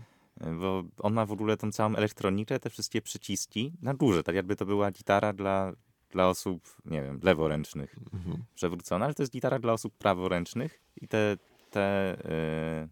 Bo 0.60 0.84
on 0.98 1.12
ma 1.14 1.26
w 1.26 1.32
ogóle 1.32 1.56
tą 1.56 1.72
całą 1.72 1.96
elektronikę, 1.96 2.60
te 2.60 2.70
wszystkie 2.70 3.02
przyciski 3.02 3.72
na 3.82 3.94
górze, 3.94 4.22
tak 4.22 4.34
jakby 4.34 4.56
to 4.56 4.66
była 4.66 4.90
gitara 4.90 5.32
dla, 5.32 5.72
dla 6.16 6.28
osób, 6.28 6.76
nie 6.84 7.02
wiem, 7.02 7.20
leworęcznych 7.22 7.96
Mhm. 8.14 8.44
przewrócona, 8.54 9.04
ale 9.04 9.14
to 9.14 9.22
jest 9.22 9.32
gitara 9.32 9.58
dla 9.58 9.72
osób 9.72 9.94
praworęcznych 9.94 10.80
i 11.02 11.08
te, 11.08 11.36
te 11.70 11.80
e, 12.30 12.88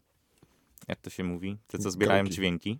jak 0.88 1.00
to 1.00 1.10
się 1.10 1.24
mówi, 1.24 1.58
te 1.66 1.78
co 1.78 1.90
zbierają 1.90 2.22
Gałki. 2.24 2.34
dźwięki, 2.34 2.78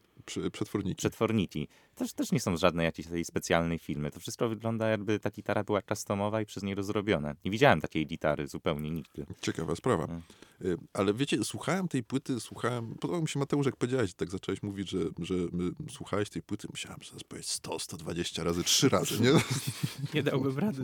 przetworniki. 0.52 0.96
przetworniki, 0.96 1.68
też, 1.94 2.12
też 2.12 2.32
nie 2.32 2.40
są 2.40 2.56
żadne 2.56 2.84
jakieś 2.84 3.06
tej 3.06 3.24
specjalnej 3.24 3.78
filmy. 3.78 4.10
To 4.10 4.20
wszystko 4.20 4.48
wygląda 4.48 4.88
jakby 4.88 5.18
ta 5.18 5.30
gitara 5.30 5.64
była 5.64 5.82
customowa 5.82 6.40
i 6.40 6.46
przez 6.46 6.62
niego 6.62 6.82
zrobiona. 6.82 7.34
Nie 7.44 7.50
widziałem 7.50 7.80
takiej 7.80 8.06
gitary 8.06 8.46
zupełnie 8.46 8.90
nigdy. 8.90 9.26
Ciekawa 9.40 9.76
sprawa. 9.76 10.04
Mm. 10.04 10.22
Y, 10.64 10.76
Ale 10.92 11.14
wiecie, 11.14 11.44
słuchałem 11.44 11.88
tej 11.88 12.04
płyty, 12.04 12.40
słuchałem, 12.40 12.94
podobał 12.94 13.22
mi 13.22 13.28
się 13.28 13.38
Mateusz, 13.38 13.66
jak 13.66 13.76
powiedziałeś, 13.76 14.14
tak 14.14 14.30
zacząłeś 14.30 14.62
mówić, 14.62 14.90
że, 14.90 14.98
że 15.18 15.34
my, 15.52 15.70
słuchałeś 15.90 16.30
tej 16.30 16.42
płyty, 16.42 16.68
myślałem, 16.70 17.02
że 17.02 17.08
zaraz 17.08 17.24
powiedz 17.24 17.46
100, 17.46 17.78
120 17.78 18.44
razy, 18.44 18.64
trzy 18.64 18.88
razy, 18.88 19.20
nie? 19.20 19.30
Nie 20.14 20.22
dałbym 20.22 20.58
rady. 20.58 20.82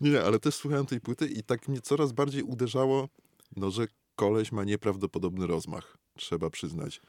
nie, 0.00 0.10
nie, 0.10 0.22
ale 0.22 0.38
też 0.38 0.54
słuchałem 0.54 0.86
tej 0.86 1.00
płyty 1.00 1.26
i 1.26 1.42
tak 1.42 1.68
mnie 1.68 1.80
coraz 1.80 2.12
bardziej 2.12 2.42
uderzało, 2.42 3.08
no, 3.56 3.70
że 3.70 3.86
koleś 4.16 4.52
ma 4.52 4.64
nieprawdopodobny 4.64 5.46
rozmach, 5.46 5.98
trzeba 6.16 6.50
przyznać. 6.50 7.00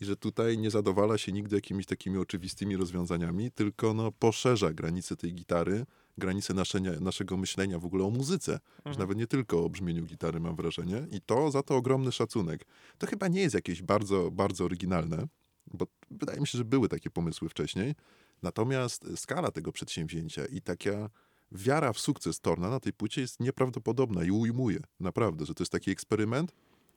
I 0.00 0.04
że 0.04 0.16
tutaj 0.16 0.58
nie 0.58 0.70
zadowala 0.70 1.18
się 1.18 1.32
nigdy 1.32 1.56
jakimiś 1.56 1.86
takimi 1.86 2.18
oczywistymi 2.18 2.76
rozwiązaniami, 2.76 3.50
tylko 3.50 3.94
no, 3.94 4.12
poszerza 4.12 4.72
granice 4.72 5.16
tej 5.16 5.34
gitary, 5.34 5.86
granice 6.18 6.54
naszenia, 6.54 6.92
naszego 7.00 7.36
myślenia 7.36 7.78
w 7.78 7.84
ogóle 7.84 8.04
o 8.04 8.10
muzyce. 8.10 8.52
Już 8.52 8.78
Mhm. 8.78 8.98
nawet 8.98 9.18
nie 9.18 9.26
tylko 9.26 9.64
o 9.64 9.70
brzmieniu 9.70 10.04
gitary, 10.04 10.40
mam 10.40 10.56
wrażenie. 10.56 11.06
I 11.10 11.20
to 11.20 11.50
za 11.50 11.62
to 11.62 11.76
ogromny 11.76 12.12
szacunek. 12.12 12.64
To 12.98 13.06
chyba 13.06 13.28
nie 13.28 13.40
jest 13.40 13.54
jakieś 13.54 13.82
bardzo, 13.82 14.30
bardzo 14.30 14.64
oryginalne, 14.64 15.26
bo 15.74 15.86
wydaje 16.10 16.40
mi 16.40 16.46
się, 16.46 16.58
że 16.58 16.64
były 16.64 16.88
takie 16.88 17.10
pomysły 17.10 17.48
wcześniej. 17.48 17.94
Natomiast 18.42 19.06
skala 19.16 19.50
tego 19.50 19.72
przedsięwzięcia 19.72 20.46
i 20.46 20.60
taka 20.60 21.10
wiara 21.52 21.92
w 21.92 21.98
sukces 21.98 22.40
Torna 22.40 22.70
na 22.70 22.80
tej 22.80 22.92
płycie 22.92 23.20
jest 23.20 23.40
nieprawdopodobna 23.40 24.24
i 24.24 24.30
ujmuje. 24.30 24.80
Naprawdę, 25.00 25.46
że 25.46 25.54
to 25.54 25.62
jest 25.62 25.72
taki 25.72 25.90
eksperyment, 25.90 26.52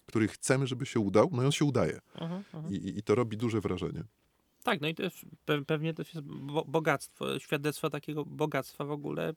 który 0.05 0.27
chcemy, 0.27 0.67
żeby 0.67 0.85
się 0.85 0.99
udał, 0.99 1.29
no 1.31 1.43
i 1.43 1.45
on 1.45 1.51
się 1.51 1.65
udaje. 1.65 1.99
Mhm, 2.15 2.43
mhm. 2.53 2.73
I, 2.73 2.97
i, 2.97 3.03
to 3.03 3.15
robi 3.15 3.37
duże 3.37 3.61
wrażenie. 3.61 4.03
Tak, 4.63 4.81
no 4.81 4.87
i 4.87 4.95
też 4.95 5.25
pe- 5.45 5.65
pewnie 5.65 5.93
też 5.93 6.13
jest 6.13 6.27
bo- 6.27 6.65
bogactwo, 6.65 7.39
świadectwo 7.39 7.89
takiego 7.89 8.25
bogactwa 8.25 8.85
w 8.85 8.91
ogóle 8.91 9.29
y, 9.29 9.33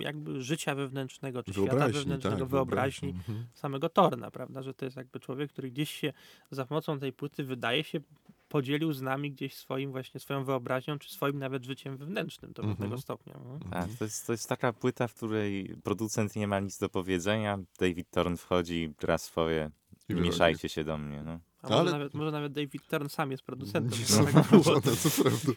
jakby 0.00 0.42
życia 0.42 0.74
wewnętrznego, 0.74 1.42
czy 1.42 1.52
świata 1.52 1.88
wewnętrznego, 1.88 2.36
tak, 2.38 2.48
wyobraźni 2.48 3.08
Mhm. 3.08 3.46
samego 3.54 3.88
Torna, 3.88 4.30
prawda, 4.30 4.62
że 4.62 4.74
to 4.74 4.84
jest 4.84 4.96
jakby 4.96 5.20
człowiek, 5.20 5.52
który 5.52 5.70
gdzieś 5.70 5.90
się 5.90 6.12
za 6.50 6.66
pomocą 6.66 6.98
tej 6.98 7.12
płyty 7.12 7.44
wydaje 7.44 7.84
się 7.84 8.00
podzielił 8.48 8.92
z 8.92 9.02
nami 9.02 9.32
gdzieś 9.32 9.54
swoim 9.54 9.90
właśnie, 9.90 10.20
swoją 10.20 10.44
wyobraźnią, 10.44 10.98
czy 10.98 11.12
swoim 11.12 11.38
nawet 11.38 11.64
życiem 11.64 11.96
wewnętrznym 11.96 12.52
do 12.52 12.62
Mhm. 12.62 12.76
pewnego 12.76 13.00
stopnia. 13.00 13.40
no. 13.44 13.58
Tak, 13.70 13.90
to 13.98 14.04
jest, 14.04 14.26
to 14.26 14.32
jest 14.32 14.48
taka 14.48 14.72
płyta, 14.72 15.08
w 15.08 15.14
której 15.14 15.76
producent 15.84 16.36
nie 16.36 16.46
ma 16.46 16.60
nic 16.60 16.78
do 16.78 16.88
powiedzenia, 16.88 17.58
David 17.78 18.10
Thorne 18.10 18.36
wchodzi, 18.36 18.94
gra 18.98 19.18
swoje, 19.18 19.70
I 20.18 20.20
mieszajcie 20.20 20.68
się 20.68 20.84
do 20.84 20.98
mnie. 20.98 21.22
No. 21.24 21.40
A 21.62 21.68
może, 21.68 21.80
Ale- 21.80 21.90
nawet, 21.92 22.14
może 22.14 22.30
nawet 22.32 22.52
David 22.52 22.86
Thorne 22.88 23.08
sam 23.08 23.30
jest 23.30 23.42
producentem. 23.42 24.00
Nie, 24.26 24.32
tak 24.32 24.48
było. 24.50 24.80
co 24.80 25.22
prawda. 25.22 25.52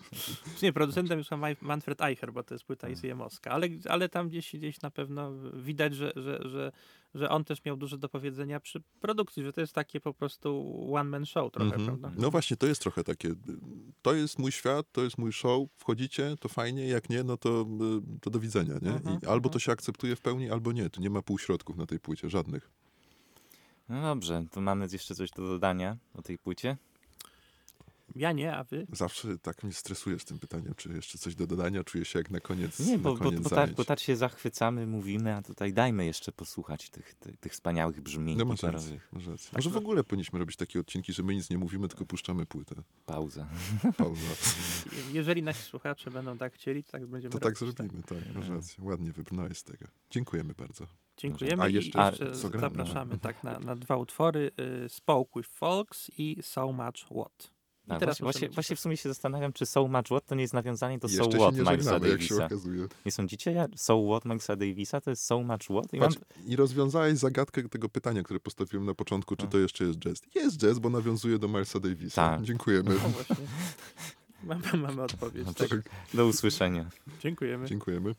Nie, 0.63 0.73
producentem 0.73 1.17
jest 1.17 1.31
Ma- 1.31 1.47
Manfred 1.61 2.01
Eicher, 2.01 2.33
bo 2.33 2.43
to 2.43 2.53
jest 2.55 2.65
płyta 2.65 2.81
Hmm. 2.81 2.93
Isajemowska, 2.99 3.51
ale, 3.51 3.67
ale 3.89 4.09
tam 4.09 4.29
gdzieś, 4.29 4.55
gdzieś 4.55 4.81
na 4.81 4.91
pewno 4.91 5.31
widać, 5.53 5.95
że, 5.95 6.11
że, 6.15 6.39
że, 6.49 6.71
że 7.15 7.29
on 7.29 7.43
też 7.43 7.65
miał 7.65 7.77
dużo 7.77 7.97
do 7.97 8.09
powiedzenia 8.09 8.59
przy 8.59 8.81
produkcji, 8.99 9.43
że 9.43 9.53
to 9.53 9.61
jest 9.61 9.73
takie 9.73 9.99
po 10.01 10.13
prostu 10.13 10.75
one-man 10.93 11.25
show 11.25 11.51
trochę, 11.51 11.75
Mhm. 11.75 11.85
prawda? 11.99 12.21
No 12.21 12.31
właśnie, 12.31 12.57
to 12.57 12.67
jest 12.67 12.81
trochę 12.81 13.03
takie, 13.03 13.29
to 14.01 14.13
jest 14.13 14.39
mój 14.39 14.51
świat, 14.51 14.85
to 14.91 15.03
jest 15.03 15.17
mój 15.17 15.33
show, 15.33 15.67
wchodzicie, 15.77 16.35
to 16.39 16.49
fajnie, 16.49 16.87
jak 16.87 17.09
nie, 17.09 17.23
no 17.23 17.37
to, 17.37 17.61
y, 18.17 18.19
to 18.21 18.29
do 18.29 18.39
widzenia, 18.39 18.73
nie? 18.81 18.91
Mhm, 18.91 19.15
I 19.23 19.25
albo 19.25 19.35
mhm. 19.35 19.53
to 19.53 19.59
się 19.59 19.71
akceptuje 19.71 20.15
w 20.15 20.21
pełni, 20.21 20.49
albo 20.49 20.71
nie. 20.71 20.89
Tu 20.89 21.01
nie 21.01 21.09
ma 21.09 21.21
półśrodków 21.21 21.77
na 21.77 21.85
tej 21.85 21.99
płycie, 21.99 22.29
żadnych. 22.29 22.71
No 23.89 24.01
dobrze, 24.01 24.45
to 24.51 24.61
mamy 24.61 24.87
jeszcze 24.91 25.15
coś 25.15 25.31
do 25.31 25.47
dodania 25.47 25.97
o 26.13 26.21
tej 26.21 26.37
płycie? 26.37 26.77
Ja 28.15 28.31
nie, 28.31 28.55
a 28.55 28.63
wy? 28.63 28.87
Zawsze 28.91 29.37
tak 29.37 29.63
mnie 29.63 29.73
stresujesz 29.73 30.25
tym 30.25 30.39
pytaniem, 30.39 30.73
czy 30.77 30.89
jeszcze 30.89 31.17
coś 31.17 31.35
do 31.35 31.47
dodania, 31.47 31.83
czuję 31.83 32.05
się 32.05 32.19
jak 32.19 32.31
na 32.31 32.39
koniec 32.39 32.79
Nie, 32.79 32.97
bo, 32.97 33.15
bo, 33.15 33.31
bo, 33.31 33.49
tak, 33.49 33.73
bo 33.73 33.85
tak 33.85 33.99
się 33.99 34.15
zachwycamy, 34.15 34.87
mówimy, 34.87 35.35
a 35.35 35.41
tutaj 35.41 35.73
dajmy 35.73 36.05
jeszcze 36.05 36.31
posłuchać 36.31 36.89
tych, 36.89 37.13
tych, 37.13 37.37
tych 37.37 37.51
wspaniałych 37.51 38.01
brzmień 38.01 38.37
No 38.37 38.45
masz 38.45 38.63
rację, 38.63 38.99
masz 39.11 39.27
rację. 39.27 39.49
Może 39.53 39.69
w 39.69 39.77
ogóle 39.77 40.03
powinniśmy 40.03 40.39
robić 40.39 40.55
takie 40.55 40.79
odcinki, 40.79 41.13
że 41.13 41.23
my 41.23 41.35
nic 41.35 41.49
nie 41.49 41.57
mówimy, 41.57 41.87
tylko 41.87 42.05
puszczamy 42.05 42.45
płytę. 42.45 42.75
Pauza. 43.05 43.47
Pauza. 43.97 44.21
Jeżeli 45.13 45.43
nasi 45.43 45.61
słuchacze 45.61 46.11
będą 46.11 46.37
tak 46.37 46.53
chcieli, 46.53 46.83
to 46.83 46.91
tak 46.91 47.05
będziemy 47.05 47.31
To 47.31 47.39
tak 47.39 47.59
robić, 47.59 47.77
zrobimy, 47.77 48.03
tak, 48.03 48.35
masz 48.35 48.49
rację. 48.49 48.83
Ładnie 48.83 49.11
wybrnąłeś 49.11 49.57
z 49.57 49.63
tego. 49.63 49.85
Dziękujemy 50.09 50.53
bardzo. 50.53 50.87
Dziękujemy 51.17 51.63
A 51.63 51.67
i 51.67 51.73
jeszcze 51.73 51.99
jeszcze 51.99 52.31
co 52.31 52.49
gramy? 52.49 52.61
zapraszamy 52.61 53.17
tak, 53.17 53.43
na, 53.43 53.59
na 53.59 53.75
dwa 53.75 53.97
utwory, 53.97 54.51
y, 54.85 54.89
Spoke 54.89 55.31
with 55.39 55.49
Folks 55.49 56.11
i 56.17 56.37
So 56.41 56.71
Much 56.71 57.05
What. 57.11 57.54
I 57.87 57.91
A, 57.91 57.99
teraz 57.99 58.19
właśnie, 58.19 58.49
właśnie, 58.49 58.75
w 58.75 58.79
sumie 58.79 58.97
się 58.97 59.09
zastanawiam, 59.09 59.53
czy 59.53 59.65
So 59.65 59.87
Much 59.87 60.05
What 60.05 60.25
to 60.25 60.35
nie 60.35 60.41
jest 60.41 60.53
nawiązanie 60.53 60.97
do 60.99 61.07
So 61.09 61.13
Jeszcze 61.23 61.37
What 61.37 61.55
się 61.55 61.63
nie 61.63 61.69
Milesa 61.71 61.91
żegnamy, 61.93 62.09
jak 62.09 62.21
się 62.21 62.27
Davisa. 62.35 62.45
okazuje. 62.45 62.87
Nie 63.05 63.11
sądzicie? 63.11 63.51
Ja, 63.51 63.67
so 63.75 64.03
What 64.09 64.25
Milesa 64.25 64.55
Davisa 64.55 65.01
to 65.01 65.09
jest 65.09 65.23
So 65.25 65.39
Much 65.43 65.63
What? 65.63 65.93
I 65.93 65.99
mam, 65.99 66.09
Patrz, 66.09 66.17
I 66.47 66.55
rozwiązałeś 66.55 67.17
zagadkę 67.17 67.69
tego 67.69 67.89
pytania, 67.89 68.23
które 68.23 68.39
postawiłem 68.39 68.85
na 68.85 68.93
początku, 68.93 69.35
czy 69.35 69.45
No. 69.45 69.51
to 69.51 69.57
jeszcze 69.57 69.83
jest 69.83 69.99
jazz. 69.99 70.21
Jest 70.35 70.57
jazz, 70.57 70.79
bo 70.79 70.89
nawiązuje 70.89 71.39
do 71.39 71.47
Milesa 71.47 71.79
Davisa. 71.79 72.29
Tak. 72.29 72.41
Dziękujemy. 72.41 72.89
No. 72.95 73.35
Mamy, 74.43 74.63
mamy 74.77 75.01
odpowiedź. 75.01 75.45
No 75.45 75.53
Tak. 75.53 75.69
Tak, 75.69 75.79
do 76.13 76.25
usłyszenia. 76.27 76.89
Dziękujemy. 77.19 77.67
dziękujemy. 77.67 78.15